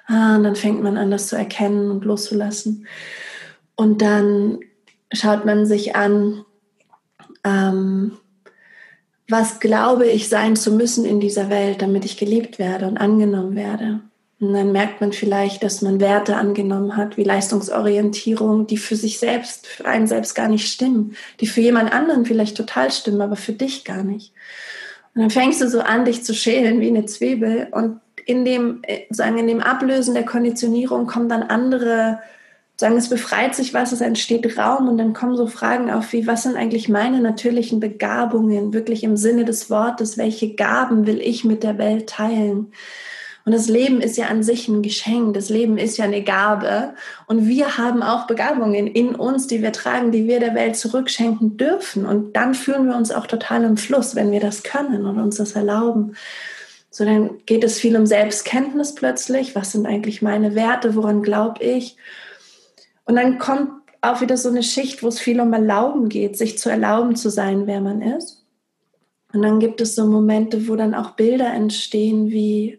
[0.09, 2.87] Ah, und dann fängt man an, das zu erkennen und loszulassen.
[3.77, 4.59] Und dann
[5.11, 6.45] schaut man sich an,
[7.45, 8.19] ähm,
[9.27, 13.57] was glaube ich sein zu müssen in dieser Welt, damit ich geliebt werde und angenommen
[13.57, 14.01] werde.
[14.45, 19.19] Und dann merkt man vielleicht, dass man Werte angenommen hat, wie Leistungsorientierung, die für sich
[19.19, 23.37] selbst, für einen selbst gar nicht stimmen, die für jemand anderen vielleicht total stimmen, aber
[23.37, 24.33] für dich gar nicht.
[25.15, 28.81] Und dann fängst du so an, dich zu schälen wie eine Zwiebel und in dem,
[28.83, 32.19] äh, sagen, in dem Ablösen der Konditionierung kommen dann andere
[32.77, 36.27] sagen, es befreit sich was, es entsteht Raum und dann kommen so Fragen auf wie,
[36.27, 41.45] was sind eigentlich meine natürlichen Begabungen, wirklich im Sinne des Wortes, welche Gaben will ich
[41.45, 42.73] mit der Welt teilen?
[43.45, 46.95] Und das Leben ist ja an sich ein Geschenk, das Leben ist ja eine Gabe
[47.27, 51.59] und wir haben auch Begabungen in uns, die wir tragen, die wir der Welt zurückschenken
[51.59, 55.21] dürfen und dann fühlen wir uns auch total im Fluss, wenn wir das können und
[55.21, 56.17] uns das erlauben.
[56.91, 59.57] So, dann geht es viel um Selbstkenntnis plötzlich.
[59.57, 60.95] Was sind eigentlich meine Werte?
[60.95, 61.97] Woran glaube ich?
[63.05, 66.57] Und dann kommt auch wieder so eine Schicht, wo es viel um Erlauben geht, sich
[66.57, 68.45] zu erlauben zu sein, wer man ist.
[69.33, 72.79] Und dann gibt es so Momente, wo dann auch Bilder entstehen, wie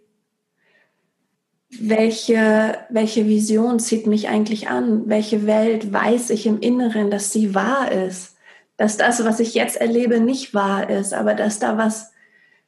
[1.82, 5.04] welche, welche Vision zieht mich eigentlich an?
[5.08, 8.36] Welche Welt weiß ich im Inneren, dass sie wahr ist?
[8.78, 12.12] Dass das, was ich jetzt erlebe, nicht wahr ist, aber dass da was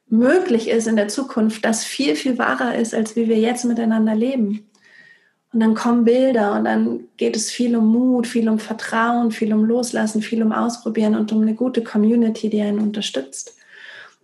[0.08, 4.14] möglich ist in der Zukunft, das viel, viel wahrer ist, als wie wir jetzt miteinander
[4.14, 4.68] leben.
[5.52, 9.52] Und dann kommen Bilder und dann geht es viel um Mut, viel um Vertrauen, viel
[9.52, 13.54] um Loslassen, viel um Ausprobieren und um eine gute Community, die einen unterstützt.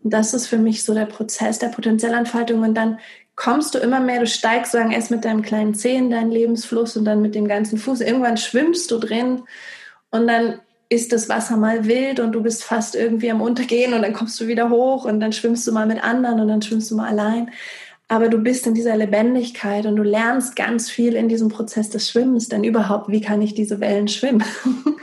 [0.03, 2.63] Und das ist für mich so der Prozess der Potenzialentfaltung.
[2.63, 2.99] Und dann
[3.37, 6.97] kommst du immer mehr, du steigst sagen erst mit deinem kleinen Zeh in deinen Lebensfluss
[6.97, 8.01] und dann mit dem ganzen Fuß.
[8.01, 9.43] Irgendwann schwimmst du drin
[10.11, 14.03] und dann ist das Wasser mal wild und du bist fast irgendwie am Untergehen und
[14.03, 16.91] dann kommst du wieder hoch und dann schwimmst du mal mit anderen und dann schwimmst
[16.91, 17.51] du mal allein
[18.09, 22.09] aber du bist in dieser Lebendigkeit und du lernst ganz viel in diesem Prozess des
[22.09, 24.45] Schwimmens, denn überhaupt, wie kann ich diese Wellen schwimmen?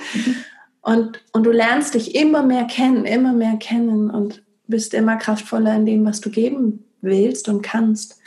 [0.81, 5.75] und, und du lernst dich immer mehr kennen, immer mehr kennen und bist immer kraftvoller
[5.75, 8.20] in dem, was du geben willst und kannst.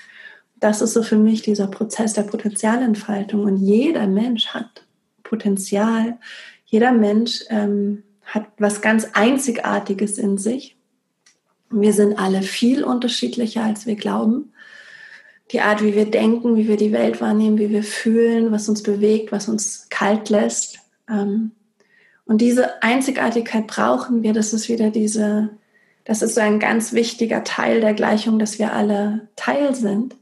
[0.64, 3.42] Das ist so für mich dieser Prozess der Potenzialentfaltung.
[3.42, 4.86] Und jeder Mensch hat
[5.22, 6.16] Potenzial.
[6.64, 10.78] Jeder Mensch ähm, hat was ganz Einzigartiges in sich.
[11.68, 14.54] Wir sind alle viel unterschiedlicher, als wir glauben
[15.52, 18.82] die Art, wie wir denken, wie wir die Welt wahrnehmen, wie wir fühlen, was uns
[18.82, 20.78] bewegt, was uns kalt lässt.
[21.10, 21.50] Ähm,
[22.24, 24.32] und diese Einzigartigkeit brauchen wir.
[24.32, 25.50] Das ist wieder diese,
[26.06, 30.16] das ist so ein ganz wichtiger Teil der Gleichung, dass wir alle Teil sind.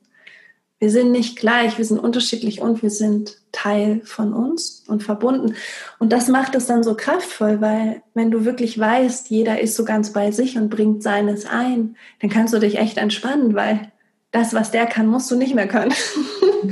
[0.83, 5.55] Wir sind nicht gleich, wir sind unterschiedlich und wir sind Teil von uns und verbunden.
[6.01, 9.85] Und das macht es dann so kraftvoll, weil wenn du wirklich weißt, jeder ist so
[9.85, 13.93] ganz bei sich und bringt seines ein, dann kannst du dich echt entspannen, weil
[14.33, 15.95] das, was der kann, musst du nicht mehr können.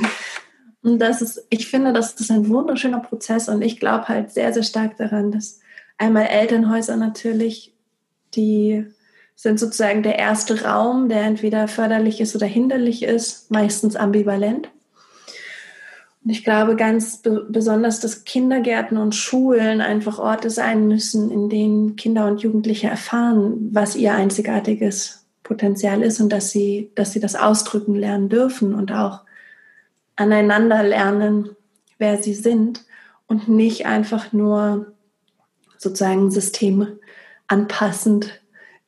[0.82, 4.52] und das ist, ich finde, das ist ein wunderschöner Prozess und ich glaube halt sehr,
[4.52, 5.60] sehr stark daran, dass
[5.98, 7.76] einmal Elternhäuser natürlich,
[8.34, 8.86] die
[9.40, 14.68] sind sozusagen der erste Raum, der entweder förderlich ist oder hinderlich ist, meistens ambivalent.
[16.22, 21.48] Und ich glaube ganz be besonders, dass Kindergärten und Schulen einfach Orte sein müssen, in
[21.48, 27.20] denen Kinder und Jugendliche erfahren, was ihr einzigartiges Potenzial ist und dass sie, dass sie
[27.20, 29.20] das ausdrücken lernen dürfen und auch
[30.16, 31.56] aneinander lernen,
[31.96, 32.84] wer sie sind
[33.26, 34.92] und nicht einfach nur
[35.78, 38.39] sozusagen systemanpassend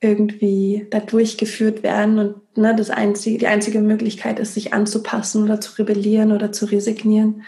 [0.03, 5.61] irgendwie da durchgeführt werden und ne, das einzige, die einzige Möglichkeit ist, sich anzupassen oder
[5.61, 7.43] zu rebellieren oder zu resignieren.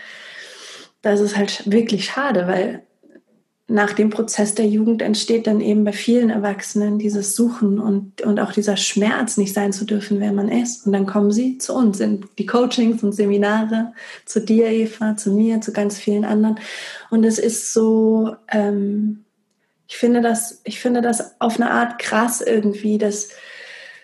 [1.01, 2.83] Das ist halt wirklich schade, weil
[3.67, 8.39] nach dem Prozess der Jugend entsteht dann eben bei vielen Erwachsenen dieses Suchen und, und
[8.39, 10.85] auch dieser Schmerz, nicht sein zu dürfen, wer man ist.
[10.85, 13.93] Und dann kommen sie zu uns in die Coachings und Seminare,
[14.25, 16.59] zu dir, Eva, zu mir, zu ganz vielen anderen.
[17.09, 19.24] Und es ist so, ähm,
[19.87, 23.29] ich finde das, ich finde das auf eine Art krass irgendwie, dass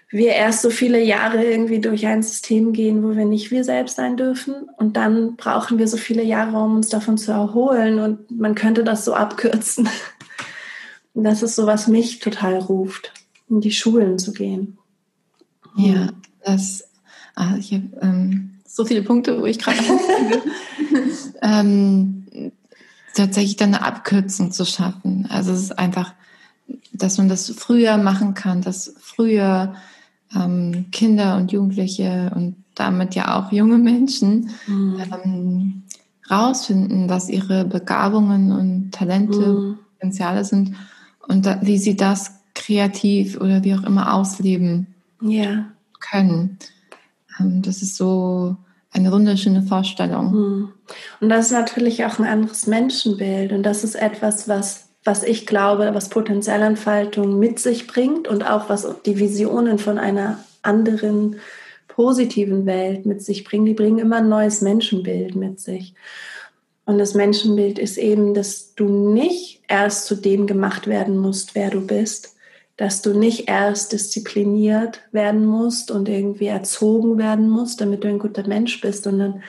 [0.10, 3.96] wir erst so viele Jahre irgendwie durch ein System gehen, wo wir nicht wir selbst
[3.96, 4.68] sein dürfen.
[4.78, 8.00] Und dann brauchen wir so viele Jahre, um uns davon zu erholen.
[8.00, 9.88] Und man könnte das so abkürzen.
[11.14, 13.14] Und das ist so, was mich total ruft,
[13.50, 14.78] in die Schulen zu gehen.
[15.76, 16.10] Ja,
[16.44, 16.90] das,
[17.36, 19.78] ah, ich habe ähm, so viele Punkte, wo ich gerade
[21.42, 22.21] ähm,
[23.14, 25.28] tatsächlich dann eine Abkürzung zu schaffen.
[25.30, 26.14] Also es ist einfach,
[26.94, 29.76] dass man das früher machen kann, dass früher
[30.36, 35.02] ähm, Kinder und Jugendliche und damit ja auch junge Menschen mhm.
[35.12, 35.84] ähm,
[36.30, 39.80] rausfinden, was ihre Begabungen und Talente, mhm.
[39.94, 40.76] Potenziale sind
[41.28, 44.88] und da, wie sie das kreativ oder wie auch immer ausleben
[45.22, 45.66] ja.
[46.00, 46.58] können.
[47.40, 48.56] Ähm, das ist so
[48.92, 50.32] eine wunderschöne Vorstellung.
[50.32, 50.70] Hm.
[51.22, 53.52] Und das ist natürlich auch ein anderes Menschenbild.
[53.54, 58.70] Und das ist etwas, was, was ich glaube, was Potenzialentfaltung mit sich bringt und auch
[58.70, 61.38] was die Visionen von einer anderen
[61.88, 63.66] positiven Welt mit sich bringen.
[63.66, 65.94] Die bringen immer ein neues Menschenbild mit sich.
[66.86, 71.70] Und das Menschenbild ist eben, dass du nicht erst zu dem gemacht werden musst, wer
[71.70, 72.36] du bist,
[72.82, 78.18] dass du nicht erst diszipliniert werden musst und irgendwie erzogen werden musst, damit du ein
[78.18, 79.44] guter Mensch bist, sondern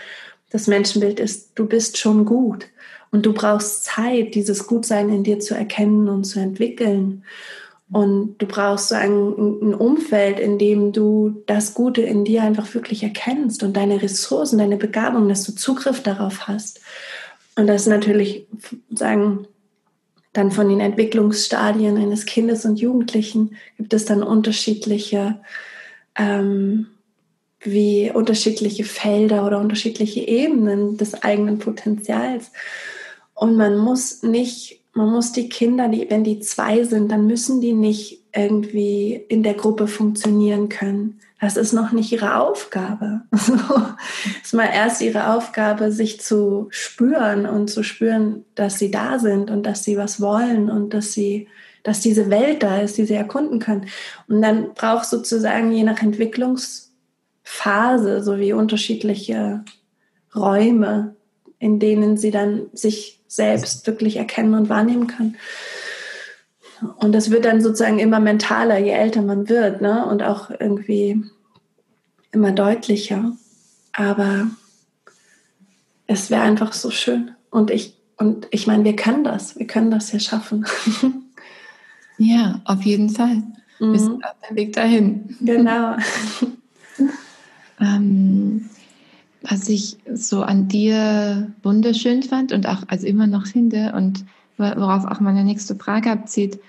[0.51, 2.67] das Menschenbild ist, du bist schon gut
[3.11, 7.25] und du brauchst Zeit, dieses Gutsein in dir zu erkennen und zu entwickeln.
[7.91, 12.75] Und du brauchst so ein, ein, Umfeld, in dem du das Gute in dir einfach
[12.75, 16.83] wirklich erkennst und deine Ressourcen, deine Begabung, dass du Zugriff darauf hast.
[17.57, 18.47] Und das ist natürlich,
[18.91, 19.47] sagen,
[20.33, 25.41] dann von den Entwicklungsstadien eines Kindes und Jugendlichen gibt es dann unterschiedliche,
[26.17, 26.87] ähm,
[27.61, 32.51] wie unterschiedliche Felder oder unterschiedliche Ebenen des eigenen Potenzials.
[33.35, 37.61] Und man muss nicht, man muss die Kinder, die, wenn die zwei sind, dann müssen
[37.61, 41.21] die nicht irgendwie in der Gruppe funktionieren können.
[41.43, 43.23] Das ist noch nicht ihre Aufgabe.
[43.33, 43.49] es
[44.45, 49.51] ist mal erst ihre Aufgabe, sich zu spüren und zu spüren, dass sie da sind
[49.51, 51.49] und dass sie was wollen und dass sie,
[51.83, 53.89] dass diese Welt da ist, die sie erkunden können.
[54.29, 59.65] Und dann braucht sozusagen je nach Entwicklungsphase so wie unterschiedliche
[60.37, 61.17] Räume,
[61.59, 65.37] in denen sie dann sich selbst wirklich erkennen und wahrnehmen können.
[66.97, 70.07] Und das wird dann sozusagen immer mentaler, je älter man wird, ne?
[70.07, 71.23] Und auch irgendwie
[72.33, 73.33] immer deutlicher.
[73.93, 74.47] Aber
[76.07, 77.33] es wäre einfach so schön.
[77.51, 79.59] Und ich, und ich meine, wir können das.
[79.59, 80.67] Wir können das ja schaffen.
[82.19, 83.43] ja, auf jeden Fall.
[83.79, 83.93] Mhm.
[83.93, 85.37] Wir sind auf dem Weg dahin.
[85.41, 85.97] Genau.
[87.81, 88.69] ähm,
[89.43, 94.25] was ich so an dir wunderschön fand und auch also immer noch finde und
[94.57, 96.61] worauf auch meine nächste Frage abzieht,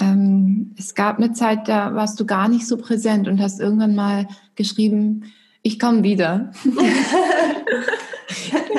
[0.00, 3.94] ähm, es gab eine Zeit, da warst du gar nicht so präsent und hast irgendwann
[3.94, 5.32] mal geschrieben,
[5.62, 6.52] ich komme wieder.
[6.64, 6.74] Mir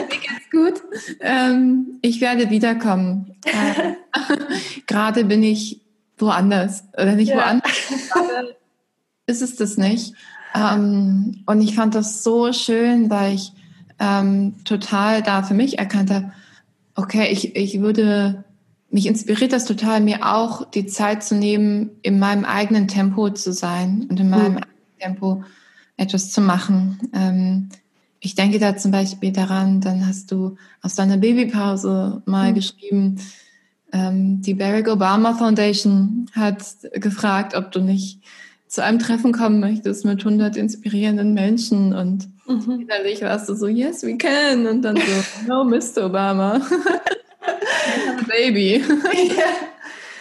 [0.07, 0.81] geht's gut.
[1.19, 3.36] Ähm, ich werde wiederkommen.
[3.45, 3.93] Äh,
[4.88, 5.81] Gerade bin ich
[6.17, 7.38] woanders oder nicht ja.
[7.38, 7.71] woanders.
[8.12, 8.55] Gerade
[9.27, 10.13] ist es das nicht.
[10.55, 13.53] Ähm, und ich fand das so schön, weil ich
[13.99, 16.34] ähm, total da für mich erkannt habe,
[16.95, 18.43] okay, ich, ich würde
[18.91, 23.54] mich inspiriert das total, mir auch die Zeit zu nehmen, in meinem eigenen Tempo zu
[23.54, 24.60] sein und in meinem mhm.
[24.99, 25.43] Tempo
[25.97, 26.99] etwas zu machen.
[27.13, 27.69] Ähm,
[28.19, 32.56] ich denke da zum Beispiel daran, dann hast du aus deiner Babypause mal mhm.
[32.56, 33.15] geschrieben,
[33.93, 38.19] ähm, die Barack Obama Foundation hat gefragt, ob du nicht
[38.67, 42.82] zu einem Treffen kommen möchtest mit 100 inspirierenden Menschen und mhm.
[42.82, 46.06] innerlich warst du so, yes, we can und dann so, no, Mr.
[46.06, 46.62] Obama.
[48.27, 48.84] Baby.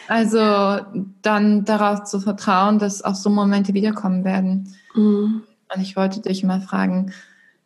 [0.08, 0.84] Also
[1.22, 4.74] dann darauf zu vertrauen, dass auch so Momente wiederkommen werden.
[4.94, 5.42] Mhm.
[5.72, 7.12] Und ich wollte dich mal fragen,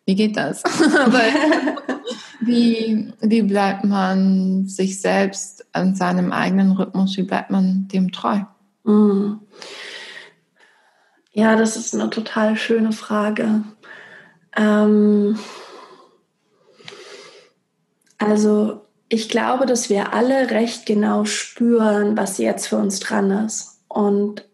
[0.04, 0.62] wie geht das?
[2.40, 7.16] wie, wie bleibt man sich selbst an seinem eigenen Rhythmus?
[7.16, 8.40] Wie bleibt man dem treu?
[8.84, 9.40] Mhm.
[11.32, 13.64] Ja, das ist eine total schöne Frage.
[14.56, 15.38] Ähm
[18.18, 23.80] also ich glaube, dass wir alle recht genau spüren, was jetzt für uns dran ist.
[23.88, 24.48] Und,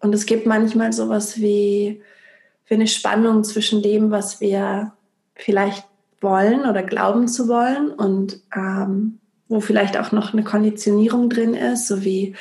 [0.00, 2.02] und es gibt manchmal sowas wie,
[2.66, 4.92] wie eine Spannung zwischen dem, was wir
[5.34, 5.84] vielleicht
[6.20, 11.86] wollen oder glauben zu wollen und ähm, wo vielleicht auch noch eine Konditionierung drin ist,
[11.86, 12.34] so wie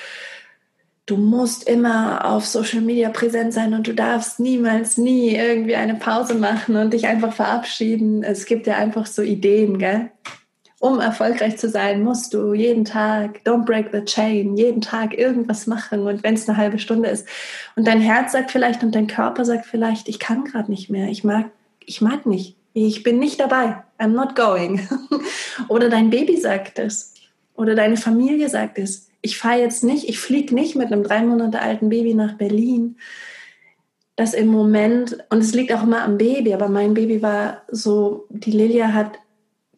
[1.05, 5.95] du musst immer auf Social Media präsent sein und du darfst niemals, nie irgendwie eine
[5.95, 8.23] Pause machen und dich einfach verabschieden.
[8.23, 10.11] Es gibt ja einfach so Ideen, gell?
[10.83, 15.65] Um erfolgreich zu sein, musst du jeden Tag, don't break the chain, jeden Tag irgendwas
[15.65, 17.27] machen und wenn es eine halbe Stunde ist.
[17.75, 21.07] Und dein Herz sagt vielleicht und dein Körper sagt vielleicht, ich kann gerade nicht mehr,
[21.07, 21.45] ich mag,
[21.85, 23.83] ich mag nicht ich bin nicht dabei.
[23.99, 24.87] I'm not going.
[25.67, 27.13] Oder dein Baby sagt es.
[27.55, 29.09] Oder deine Familie sagt es.
[29.21, 32.97] Ich fahre jetzt nicht, ich fliege nicht mit einem drei Monate alten Baby nach Berlin.
[34.15, 38.25] Das im Moment, und es liegt auch immer am Baby, aber mein Baby war so,
[38.29, 39.19] die Lilia hat,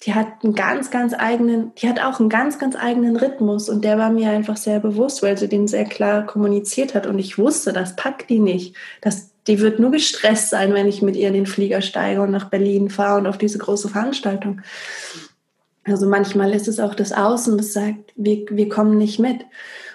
[0.05, 3.83] die hat einen ganz, ganz eigenen, die hat auch einen ganz, ganz eigenen Rhythmus und
[3.83, 7.37] der war mir einfach sehr bewusst, weil sie den sehr klar kommuniziert hat und ich
[7.37, 8.75] wusste, das packt die nicht.
[9.01, 12.31] Das die wird nur gestresst sein, wenn ich mit ihr in den Flieger steige und
[12.31, 14.61] nach Berlin fahre und auf diese große Veranstaltung.
[15.83, 19.45] Also manchmal ist es auch das Außen, das sagt, wir, wir kommen nicht mit.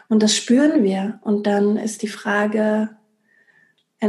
[0.08, 1.18] Und das spüren wir.
[1.22, 2.90] Und dann ist die Frage,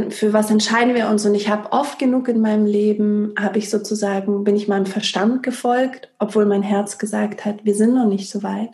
[0.08, 1.26] für was entscheiden wir uns?
[1.26, 5.42] Und ich habe oft genug in meinem Leben, habe ich sozusagen, bin ich meinem Verstand
[5.42, 8.70] gefolgt, obwohl mein Herz gesagt hat, wir sind noch nicht so weit.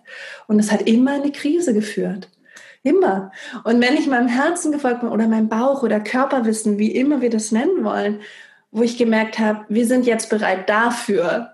[0.46, 2.28] Und es hat immer eine Krise geführt.
[2.84, 3.32] Immer.
[3.64, 7.30] Und wenn ich meinem Herzen gefolgt bin oder meinem Bauch oder Körperwissen, wie immer wir
[7.30, 8.20] das nennen wollen,
[8.70, 11.50] wo ich gemerkt habe, wir sind jetzt bereit dafür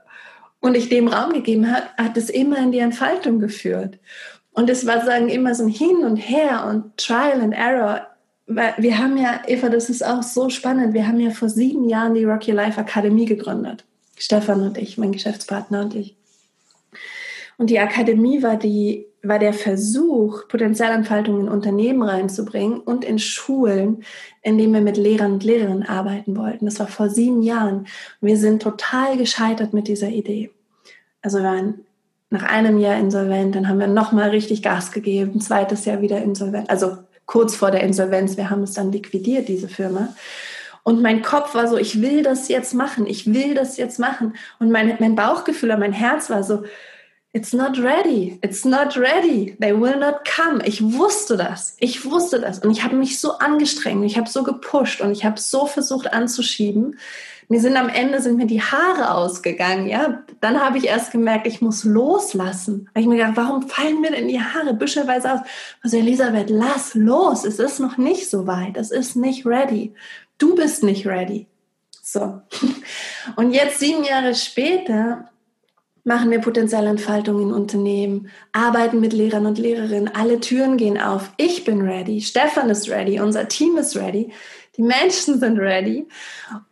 [0.61, 3.98] und ich dem Raum gegeben habe, hat es immer in die Entfaltung geführt.
[4.53, 8.07] Und es war sagen immer so ein Hin und Her und Trial and Error.
[8.47, 10.93] Wir haben ja, Eva, das ist auch so spannend.
[10.93, 13.85] Wir haben ja vor sieben Jahren die Rocky Life Akademie gegründet.
[14.17, 16.17] Stefan und ich, mein Geschäftspartner und ich.
[17.57, 24.05] Und die Akademie war die war der Versuch, Potenzialentfaltung in Unternehmen reinzubringen und in Schulen,
[24.43, 26.67] indem wir mit Lehrern und Lehrerinnen arbeiten wollten.
[26.67, 27.87] Das war vor sieben Jahren.
[28.21, 30.51] wir sind total gescheitert mit dieser Idee.
[31.23, 31.81] Also wir waren
[32.31, 36.69] nach einem Jahr insolvent, dann haben wir nochmal richtig Gas gegeben, zweites Jahr wieder insolvent,
[36.69, 38.37] also kurz vor der Insolvenz.
[38.37, 40.09] Wir haben es dann liquidiert, diese Firma.
[40.83, 44.35] Und mein Kopf war so, ich will das jetzt machen, ich will das jetzt machen.
[44.59, 46.65] Und mein, mein Bauchgefühl und mein Herz war so,
[47.37, 48.38] It's not ready.
[48.42, 49.57] It's not ready.
[49.59, 50.62] They will not come.
[50.64, 51.77] Ich wusste das.
[51.81, 52.61] Ich wusste das.
[52.61, 54.05] Und ich habe mich so angestrengt.
[54.05, 56.97] Ich habe so gepusht und ich habe so versucht anzuschieben.
[57.49, 59.88] Mir sind am Ende sind mir die Haare ausgegangen.
[59.88, 62.88] Ja, dann habe ich erst gemerkt, ich muss loslassen.
[62.90, 65.40] Habe ich mir gedacht, warum fallen mir denn die Haare büschelweise aus?
[65.83, 67.44] Also Elisabeth, lass los.
[67.44, 68.77] Es ist noch nicht so weit.
[68.77, 69.92] Es ist nicht ready.
[70.38, 71.49] Du bist nicht ready.
[72.01, 72.42] So.
[73.37, 75.31] Und jetzt sieben Jahre später
[76.05, 81.33] machen wir Potenzialentfaltung in Unternehmen, arbeiten mit Lehrern und Lehrerinnen, alle Türen gehen auf.
[81.38, 84.31] Ich bin ready, Stefan ist ready, unser Team ist ready,
[84.77, 86.07] die Menschen sind ready.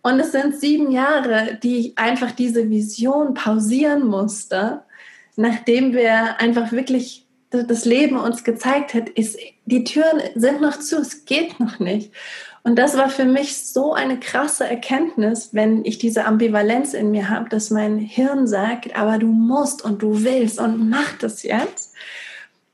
[0.02, 4.82] Und es sind sieben Jahre, die ich einfach diese Vision pausieren musste,
[5.36, 10.98] nachdem wir einfach wirklich das Leben uns gezeigt hat, ist, die Türen sind noch zu,
[10.98, 12.12] es geht noch nicht.
[12.64, 17.28] Und das war für mich so eine krasse Erkenntnis, wenn ich diese Ambivalenz in mir
[17.28, 21.94] habe, dass mein Hirn sagt, aber du musst und du willst und mach das jetzt.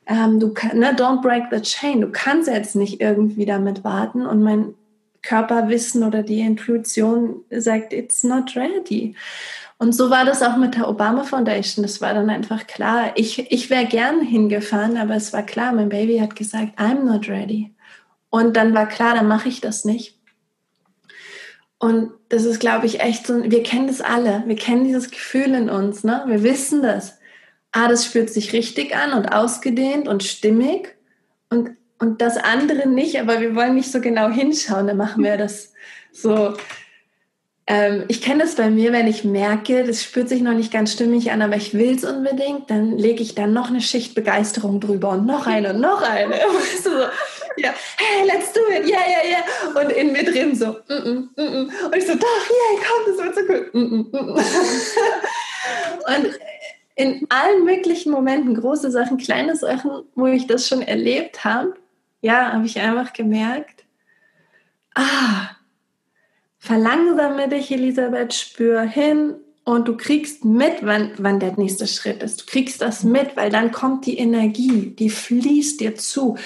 [0.06, 2.02] Ähm, du kann, ne, don't break the chain.
[2.02, 4.26] Du kannst jetzt nicht irgendwie damit warten.
[4.26, 4.74] Und mein
[5.22, 9.14] Körperwissen oder die Intuition sagt, it's not ready.
[9.78, 11.82] Und so war das auch mit der Obama Foundation.
[11.82, 13.12] Das war dann einfach klar.
[13.14, 17.28] Ich, ich wäre gern hingefahren, aber es war klar, mein Baby hat gesagt, I'm not
[17.28, 17.72] ready.
[18.30, 20.18] Und dann war klar, dann mache ich das nicht.
[21.78, 24.42] Und das ist, glaube ich, echt so, wir kennen das alle.
[24.46, 26.24] Wir kennen dieses Gefühl in uns, ne?
[26.26, 27.18] Wir wissen das.
[27.72, 30.96] Ah, das fühlt sich richtig an und ausgedehnt und stimmig.
[31.50, 34.88] Und, und das andere nicht, aber wir wollen nicht so genau hinschauen.
[34.88, 35.72] Dann machen wir das
[36.12, 36.54] so
[37.70, 40.90] ähm, ich kenne das bei mir, wenn ich merke, das spürt sich noch nicht ganz
[40.90, 44.80] stimmig an, aber ich will es unbedingt, dann lege ich dann noch eine Schicht Begeisterung
[44.80, 46.34] drüber und noch eine und noch eine.
[47.58, 49.82] ja, hey, let's do it, yeah, yeah, yeah.
[49.82, 51.84] Und in mir drin so, mm -mm, mm -mm.
[51.86, 53.70] und ich so, doch, yeah, komm, das wird so cool.
[53.72, 54.44] Mm -mm, mm -mm.
[56.16, 56.38] und
[56.96, 61.74] in allen möglichen Momenten, große Sachen, kleine Sachen, wo ich das schon erlebt habe,
[62.20, 63.84] ja, habe ich einfach gemerkt,
[64.96, 65.50] ah,
[66.58, 72.40] verlangsame dich, Elisabeth, spür hin und du kriegst mit, wann, wann der nächste Schritt ist.
[72.40, 76.36] Du kriegst das mit, weil dann kommt die Energie, die fließt dir zu.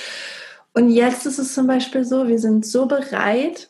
[0.75, 3.69] Und jetzt ist es zum Beispiel so, wir sind so bereit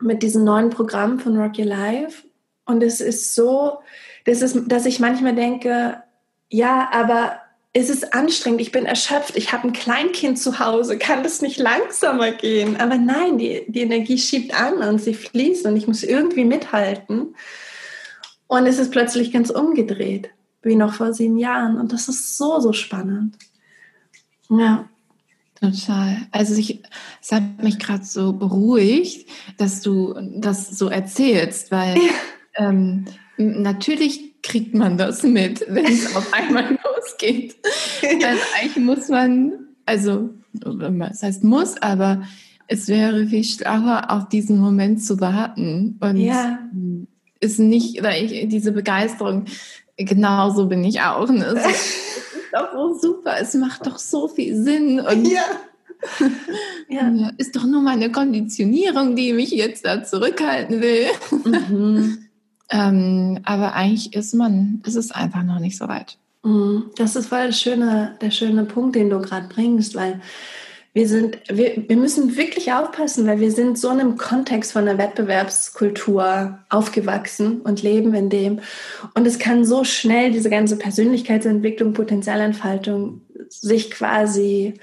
[0.00, 2.24] mit diesem neuen Programm von Rock Your Life.
[2.64, 3.78] Und es ist so,
[4.24, 6.02] das ist, dass ich manchmal denke,
[6.50, 7.40] ja, aber
[7.72, 11.58] es ist anstrengend, ich bin erschöpft, ich habe ein Kleinkind zu Hause, kann das nicht
[11.58, 12.76] langsamer gehen?
[12.76, 17.34] Aber nein, die, die Energie schiebt an und sie fließt und ich muss irgendwie mithalten.
[18.46, 20.30] Und es ist plötzlich ganz umgedreht,
[20.62, 21.78] wie noch vor sieben Jahren.
[21.78, 23.36] Und das ist so, so spannend.
[24.48, 24.88] Ja.
[25.60, 26.18] Total.
[26.30, 26.82] Also ich,
[27.20, 32.68] es hat mich gerade so beruhigt, dass du das so erzählst, weil ja.
[32.68, 33.06] ähm,
[33.36, 37.56] natürlich kriegt man das mit, wenn es auf einmal losgeht.
[38.02, 39.52] Also eigentlich muss man,
[39.84, 42.22] also das heißt muss, aber
[42.68, 46.58] es wäre viel schlauer, auf diesen Moment zu warten und ja.
[47.40, 48.02] ist nicht,
[48.44, 49.46] diese Begeisterung,
[49.96, 51.28] genauso bin ich auch.
[51.30, 51.56] Ne?
[52.48, 55.44] ist doch so super, es macht doch so viel Sinn und ja.
[56.88, 57.30] ja.
[57.36, 61.06] Ist doch nur meine Konditionierung, die mich jetzt da zurückhalten will.
[61.44, 62.18] Mhm.
[62.70, 66.18] ähm, aber eigentlich ist man, ist es einfach noch nicht so weit.
[66.44, 66.90] Mhm.
[66.96, 70.20] Das ist voll der schöne, der schöne Punkt, den du gerade bringst, weil
[70.98, 74.88] wir sind, wir, wir müssen wirklich aufpassen, weil wir sind so in einem Kontext von
[74.88, 78.58] einer Wettbewerbskultur aufgewachsen und leben in dem.
[79.14, 84.74] Und es kann so schnell diese ganze Persönlichkeitsentwicklung, Potenzialentfaltung sich quasi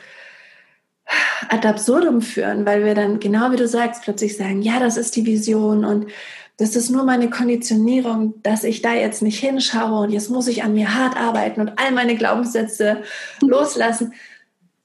[1.49, 5.17] ad absurdum führen, weil wir dann, genau wie du sagst, plötzlich sagen, ja, das ist
[5.17, 6.07] die Vision und
[6.55, 10.63] das ist nur meine Konditionierung, dass ich da jetzt nicht hinschaue und jetzt muss ich
[10.63, 13.03] an mir hart arbeiten und all meine Glaubenssätze
[13.41, 14.13] loslassen.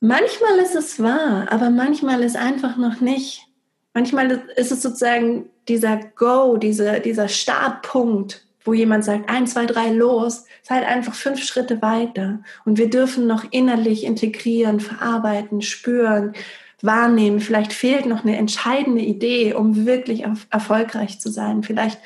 [0.00, 3.46] Manchmal ist es wahr, aber manchmal ist einfach noch nicht.
[3.92, 9.90] Manchmal ist es sozusagen dieser Go, diese, dieser Startpunkt, wo jemand sagt, eins, zwei, drei,
[9.90, 12.40] los, ist halt einfach fünf Schritte weiter.
[12.64, 16.32] Und wir dürfen noch innerlich integrieren, verarbeiten, spüren,
[16.80, 17.40] wahrnehmen.
[17.40, 21.62] Vielleicht fehlt noch eine entscheidende Idee, um wirklich erfolgreich zu sein.
[21.62, 21.98] Vielleicht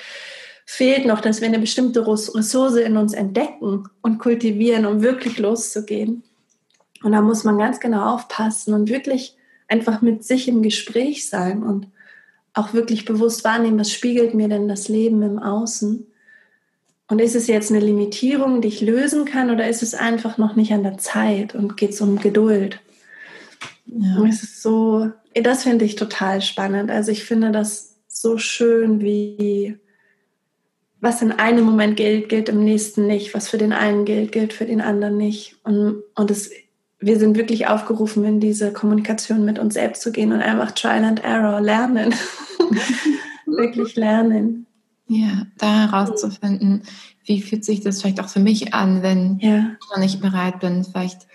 [0.67, 6.25] fehlt noch, dass wir eine bestimmte Ressource in uns entdecken und kultivieren, um wirklich loszugehen.
[7.05, 9.37] Und da muss man ganz genau aufpassen und wirklich
[9.69, 11.87] einfach mit sich im Gespräch sein und
[12.55, 16.07] auch wirklich bewusst wahrnehmen, was spiegelt mir denn das Leben im Außen?
[17.09, 20.57] Und ist es jetzt eine Limitierung, die ich lösen kann, oder ist es einfach noch
[20.57, 22.81] nicht an der Zeit und geht es um Geduld?
[23.85, 24.17] Ja.
[24.17, 26.91] Und es ist so, das finde ich total spannend.
[26.91, 29.79] Also ich finde das so schön, wie
[31.01, 33.35] was in einem Moment gilt, gilt im nächsten nicht.
[33.35, 35.57] Was für den einen gilt, gilt für den anderen nicht.
[35.63, 36.51] Und, und es,
[37.05, 41.05] wir sind wirklich aufgerufen, in diese Kommunikation mit uns selbst zu gehen und einfach Trial
[41.05, 42.15] and Error lernen.
[43.47, 44.67] wirklich lernen.
[45.07, 46.83] Ja, da herauszufinden,
[47.25, 49.77] wie fühlt sich das vielleicht auch für mich an, wenn ja.
[49.79, 50.85] ich noch nicht bereit bin.
[50.85, 51.27] Vielleicht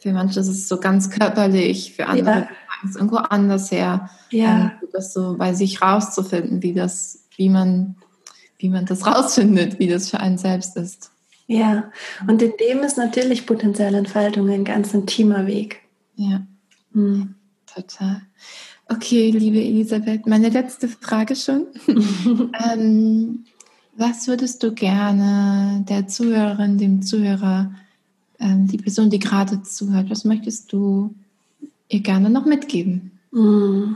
[0.00, 2.48] für manche ist es so ganz körperlich, für andere ja.
[2.84, 4.08] ist es irgendwo anders her.
[4.30, 4.60] Ja.
[4.60, 7.96] Ähm, das so bei sich rauszufinden, wie das, wie man,
[8.58, 11.10] wie man das rausfindet, wie das für einen selbst ist.
[11.46, 11.92] Ja,
[12.26, 15.80] und in dem ist natürlich potenzielle Entfaltung ein ganz intimer Weg.
[16.16, 16.42] Ja,
[16.92, 17.34] hm.
[17.72, 18.22] total.
[18.88, 21.66] Okay, liebe Elisabeth, meine letzte Frage schon.
[22.72, 23.44] ähm,
[23.96, 27.72] was würdest du gerne der Zuhörerin, dem Zuhörer,
[28.38, 31.14] ähm, die Person, die gerade zuhört, was möchtest du
[31.88, 33.12] ihr gerne noch mitgeben?
[33.30, 33.94] Mm.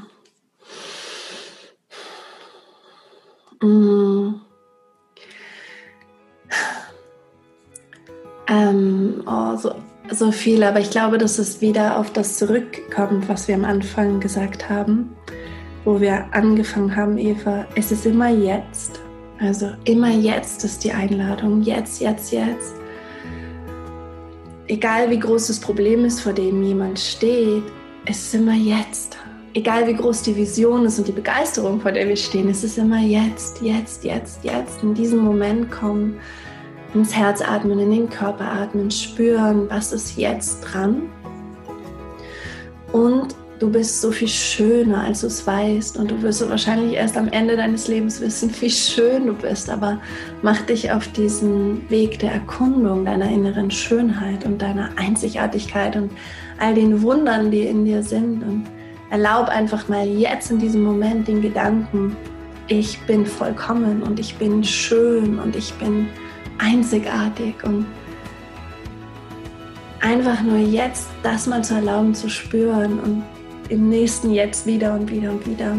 [3.62, 4.40] Mm.
[8.50, 9.72] Ähm, oh, so
[10.12, 14.20] so viel, aber ich glaube, dass es wieder auf das zurückkommt, was wir am Anfang
[14.20, 15.16] gesagt haben,
[15.84, 17.66] wo wir angefangen haben, Eva.
[17.76, 19.00] Es ist immer jetzt.
[19.38, 21.62] Also immer jetzt ist die Einladung.
[21.62, 22.74] Jetzt, jetzt, jetzt.
[24.66, 27.62] Egal wie groß das Problem ist, vor dem jemand steht,
[28.06, 29.16] es ist immer jetzt.
[29.54, 32.78] Egal wie groß die Vision ist und die Begeisterung, vor der wir stehen, es ist
[32.78, 34.82] immer jetzt, jetzt, jetzt, jetzt.
[34.82, 36.20] In diesem Moment kommen
[36.94, 41.02] ins Herz atmen, in den Körper atmen, spüren, was ist jetzt dran.
[42.92, 45.96] Und du bist so viel schöner, als du es weißt.
[45.96, 49.70] Und du wirst wahrscheinlich erst am Ende deines Lebens wissen, wie schön du bist.
[49.70, 50.00] Aber
[50.42, 56.10] mach dich auf diesen Weg der Erkundung deiner inneren Schönheit und deiner Einzigartigkeit und
[56.58, 58.42] all den Wundern, die in dir sind.
[58.42, 58.64] Und
[59.10, 62.16] erlaub einfach mal jetzt in diesem Moment den Gedanken,
[62.66, 66.08] ich bin vollkommen und ich bin schön und ich bin
[66.60, 67.86] einzigartig und
[70.00, 73.22] einfach nur jetzt das mal zu erlauben zu spüren und
[73.68, 75.76] im nächsten Jetzt wieder und wieder und wieder.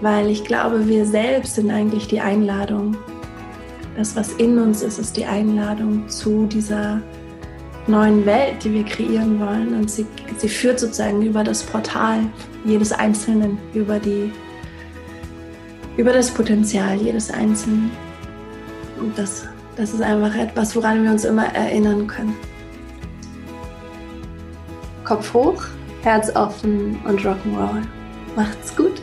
[0.00, 2.96] Weil ich glaube, wir selbst sind eigentlich die Einladung.
[3.96, 7.00] Das, was in uns ist, ist die Einladung zu dieser
[7.88, 9.74] neuen Welt, die wir kreieren wollen.
[9.74, 10.06] Und sie,
[10.36, 12.20] sie führt sozusagen über das Portal
[12.64, 14.30] jedes Einzelnen, über, die,
[15.96, 17.90] über das Potenzial jedes Einzelnen.
[18.98, 19.46] Und das,
[19.76, 22.34] das ist einfach etwas, woran wir uns immer erinnern können.
[25.04, 25.64] Kopf hoch
[26.02, 27.82] Herz offen und Rock'n'Roll.
[28.36, 28.97] Macht's gut!